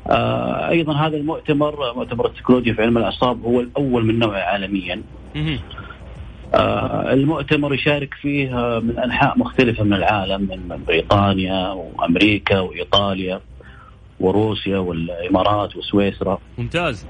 آه 0.07 0.69
أيضا 0.69 0.93
هذا 0.93 1.17
المؤتمر 1.17 1.93
مؤتمر 1.95 2.25
التكنولوجيا 2.25 2.73
في 2.73 2.81
علم 2.81 2.97
الأعصاب 2.97 3.43
هو 3.43 3.59
الأول 3.59 4.05
من 4.05 4.19
نوعه 4.19 4.39
عالميا. 4.39 5.01
آه 6.53 7.13
المؤتمر 7.13 7.73
يشارك 7.73 8.13
فيه 8.13 8.79
من 8.79 8.99
أنحاء 8.99 9.37
مختلفة 9.39 9.83
من 9.83 9.93
العالم 9.93 10.41
من 10.69 10.83
بريطانيا 10.87 11.71
وأمريكا 11.71 12.59
وإيطاليا 12.59 13.39
وروسيا 14.21 14.77
والإمارات 14.77 15.75
وسويسرا. 15.75 16.37
ممتاز. 16.57 17.07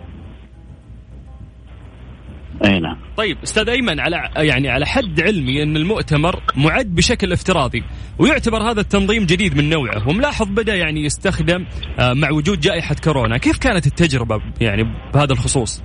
أي 2.66 2.80
نعم. 2.80 2.98
طيب 3.18 3.38
أستاذ 3.44 3.70
أيمن 3.70 4.00
على 4.00 4.30
يعني 4.38 4.70
على 4.70 4.86
حد 4.86 5.22
علمي 5.22 5.64
أن 5.64 5.78
المؤتمر 5.78 6.40
معد 6.56 6.96
بشكل 6.96 7.32
افتراضي 7.32 7.84
ويعتبر 8.20 8.72
هذا 8.72 8.82
التنظيم 8.82 9.26
جديد 9.26 9.58
من 9.58 9.70
نوعه 9.70 10.10
وملاحظ 10.10 10.48
بدأ 10.48 10.76
يعني 10.76 11.06
يستخدم 11.06 11.66
آه، 12.00 12.14
مع 12.14 12.32
وجود 12.32 12.60
جائحة 12.60 12.96
كورونا. 13.04 13.38
كيف 13.38 13.58
كانت 13.58 13.88
التجربة 13.88 14.42
يعني 14.62 14.84
بهذا 15.14 15.34
الخصوص؟ 15.34 15.84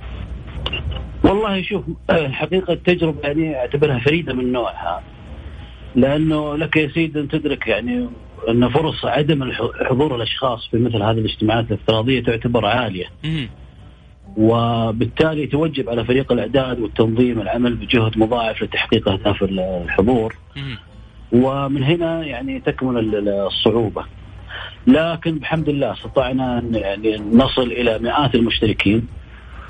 والله 1.23 1.61
شوف 1.61 1.85
الحقيقة 2.09 2.73
التجربة 2.73 3.19
يعني 3.23 3.55
أعتبرها 3.55 3.99
فريدة 3.99 4.33
من 4.33 4.51
نوعها 4.51 5.03
لأنه 5.95 6.57
لك 6.57 6.75
يا 6.75 6.87
سيدي 6.87 7.19
أن 7.19 7.27
تدرك 7.27 7.67
يعني 7.67 8.09
أن 8.49 8.69
فرص 8.69 9.05
عدم 9.05 9.51
حضور 9.89 10.15
الأشخاص 10.15 10.67
في 10.71 10.77
مثل 10.77 10.95
هذه 11.03 11.17
الاجتماعات 11.17 11.65
الافتراضية 11.71 12.23
تعتبر 12.23 12.65
عالية. 12.65 13.05
وبالتالي 14.37 15.43
يتوجب 15.43 15.89
على 15.89 16.05
فريق 16.05 16.31
الأعداد 16.31 16.79
والتنظيم 16.79 17.41
العمل 17.41 17.75
بجهد 17.75 18.17
مضاعف 18.17 18.63
لتحقيق 18.63 19.09
أهداف 19.09 19.43
الحضور. 19.43 20.35
ومن 21.31 21.83
هنا 21.83 22.23
يعني 22.23 22.59
تكمن 22.59 22.97
الصعوبة. 23.27 24.05
لكن 24.87 25.39
بحمد 25.39 25.69
الله 25.69 25.93
استطعنا 25.93 26.63
يعني 26.73 27.17
نصل 27.17 27.61
إلى 27.71 27.99
مئات 27.99 28.35
المشتركين 28.35 29.07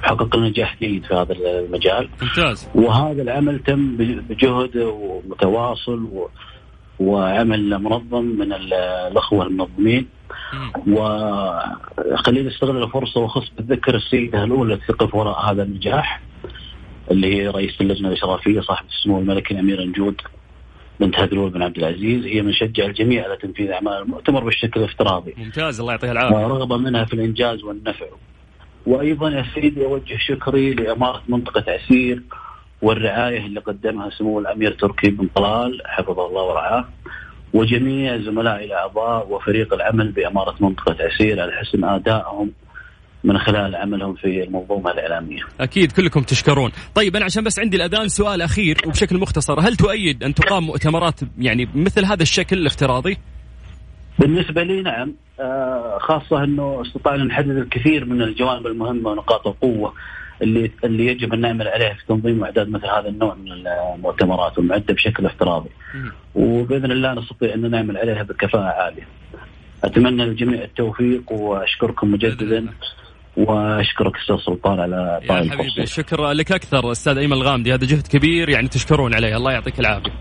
حققنا 0.03 0.49
نجاح 0.49 0.75
جيد 0.79 1.05
في 1.05 1.13
هذا 1.13 1.33
المجال 1.33 2.09
ممتاز 2.21 2.69
وهذا 2.75 3.21
العمل 3.21 3.59
تم 3.59 3.97
بجهد 3.97 4.77
ومتواصل 4.77 6.27
وعمل 6.99 7.77
منظم 7.79 8.23
من 8.23 8.53
الأخوة 8.53 9.45
المنظمين 9.45 10.07
وخليني 10.87 12.47
استغل 12.47 12.83
الفرصة 12.83 13.21
وخص 13.21 13.49
بتذكر 13.57 13.95
السيدة 13.95 14.43
الأولى 14.43 14.73
التي 14.73 14.85
تقف 14.87 15.15
وراء 15.15 15.51
هذا 15.51 15.63
النجاح 15.63 16.21
اللي 17.11 17.35
هي 17.35 17.47
رئيس 17.47 17.81
اللجنة 17.81 18.07
الإشرافية 18.07 18.61
صاحبه 18.61 18.87
السمو 18.89 19.19
الملكي 19.19 19.53
الأمير 19.53 19.85
نجود 19.85 20.21
بنت 20.99 21.19
هدلول 21.19 21.49
بن 21.49 21.61
عبد 21.61 21.77
العزيز 21.77 22.25
هي 22.25 22.41
من 22.41 22.53
شجع 22.53 22.85
الجميع 22.85 23.23
على 23.23 23.37
تنفيذ 23.37 23.71
أعمال 23.71 23.93
المؤتمر 23.93 24.43
بالشكل 24.43 24.79
الافتراضي. 24.79 25.33
ممتاز 25.37 25.79
الله 25.79 25.91
يعطيها 25.91 26.11
العافية. 26.11 26.47
رغبه 26.47 26.77
منها 26.77 27.05
في 27.05 27.13
الإنجاز 27.13 27.63
والنفع. 27.63 28.05
وأيضا 28.85 29.29
يا 29.29 29.45
سيدي 29.55 29.85
أوجه 29.85 30.17
شكري 30.17 30.73
لإمارة 30.73 31.23
منطقة 31.27 31.63
عسير 31.67 32.23
والرعاية 32.81 33.45
اللي 33.45 33.59
قدمها 33.59 34.09
سمو 34.09 34.39
الأمير 34.39 34.71
تركي 34.71 35.09
بن 35.09 35.27
طلال 35.35 35.81
حفظه 35.85 36.27
الله 36.27 36.43
ورعاه 36.43 36.85
وجميع 37.53 38.17
زملائي 38.17 38.65
الأعضاء 38.65 39.27
وفريق 39.29 39.73
العمل 39.73 40.11
بأمارة 40.11 40.55
منطقة 40.59 40.95
عسير 40.99 41.41
على 41.41 41.51
حسن 41.51 41.83
أدائهم 41.83 42.51
من 43.23 43.37
خلال 43.37 43.75
عملهم 43.75 44.15
في 44.15 44.43
المنظومة 44.43 44.91
الإعلامية. 44.91 45.41
أكيد 45.59 45.91
كلكم 45.91 46.21
تشكرون، 46.21 46.71
طيب 46.95 47.15
أنا 47.15 47.25
عشان 47.25 47.43
بس 47.43 47.59
عندي 47.59 47.77
الاذان 47.77 48.07
سؤال 48.07 48.41
أخير 48.41 48.77
وبشكل 48.87 49.17
مختصر، 49.17 49.59
هل 49.59 49.75
تؤيد 49.75 50.23
أن 50.23 50.33
تقام 50.33 50.63
مؤتمرات 50.63 51.19
يعني 51.39 51.65
بمثل 51.65 52.05
هذا 52.05 52.21
الشكل 52.21 52.57
الافتراضي؟ 52.57 53.17
بالنسبة 54.19 54.63
لي 54.63 54.81
نعم 54.81 55.13
آه 55.39 55.97
خاصة 56.01 56.43
إنه 56.43 56.81
استطعنا 56.81 57.23
نحدد 57.23 57.57
الكثير 57.57 58.05
من 58.05 58.21
الجوانب 58.21 58.67
المهمة 58.67 59.09
ونقاط 59.09 59.47
القوة 59.47 59.93
اللي 60.41 60.71
اللي 60.83 61.05
يجب 61.07 61.33
أن 61.33 61.41
نعمل 61.41 61.67
عليها 61.67 61.93
في 61.93 62.05
تنظيم 62.07 62.41
وإعداد 62.41 62.69
مثل 62.69 62.85
هذا 62.85 63.09
النوع 63.09 63.35
من 63.35 63.51
المؤتمرات 63.51 64.57
والمعدة 64.57 64.93
بشكل 64.93 65.25
افتراضي. 65.25 65.69
وبإذن 66.35 66.91
الله 66.91 67.13
نستطيع 67.13 67.53
أن 67.53 67.71
نعمل 67.71 67.97
عليها 67.97 68.23
بكفاءة 68.23 68.83
عالية. 68.83 69.07
أتمنى 69.83 70.25
للجميع 70.25 70.63
التوفيق 70.63 71.31
وأشكركم 71.31 72.11
مجددا 72.11 72.67
وأشكرك 73.37 74.17
أستاذ 74.17 74.37
سلطان 74.37 74.79
على 74.79 75.19
يا 75.29 75.33
حبيبي 75.33 75.83
الشكر 75.83 76.31
لك 76.31 76.51
أكثر 76.51 76.91
أستاذ 76.91 77.17
أيمن 77.17 77.33
الغامدي. 77.33 77.73
هذا 77.73 77.85
جهد 77.85 78.07
كبير 78.07 78.49
يعني 78.49 78.67
تشكرون 78.67 79.13
عليه. 79.13 79.37
الله 79.37 79.51
يعطيك 79.51 79.79
العافية. 79.79 80.11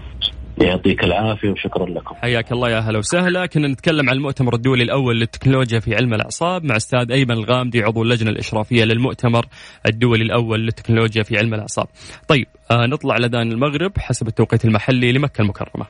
يعطيك 0.60 1.04
العافية 1.04 1.50
وشكرا 1.50 1.86
لكم. 1.86 2.14
حياك 2.14 2.52
الله 2.52 2.70
يا 2.70 2.78
هلا 2.78 2.98
وسهلا، 2.98 3.46
كنا 3.46 3.68
نتكلم 3.68 4.10
عن 4.10 4.16
المؤتمر 4.16 4.54
الدولي 4.54 4.82
الأول 4.82 5.20
للتكنولوجيا 5.20 5.80
في 5.80 5.94
علم 5.94 6.14
الأعصاب 6.14 6.64
مع 6.64 6.76
أستاذ 6.76 7.12
أيمن 7.12 7.30
الغامدي 7.30 7.82
عضو 7.82 8.02
اللجنة 8.02 8.30
الإشرافية 8.30 8.84
للمؤتمر 8.84 9.46
الدولي 9.86 10.22
الأول 10.22 10.60
للتكنولوجيا 10.60 11.22
في 11.22 11.38
علم 11.38 11.54
الأعصاب. 11.54 11.86
طيب 12.28 12.46
آه 12.70 12.86
نطلع 12.86 13.16
لدان 13.16 13.52
المغرب 13.52 13.92
حسب 13.98 14.28
التوقيت 14.28 14.64
المحلي 14.64 15.12
لمكة 15.12 15.42
المكرمة. 15.42 15.86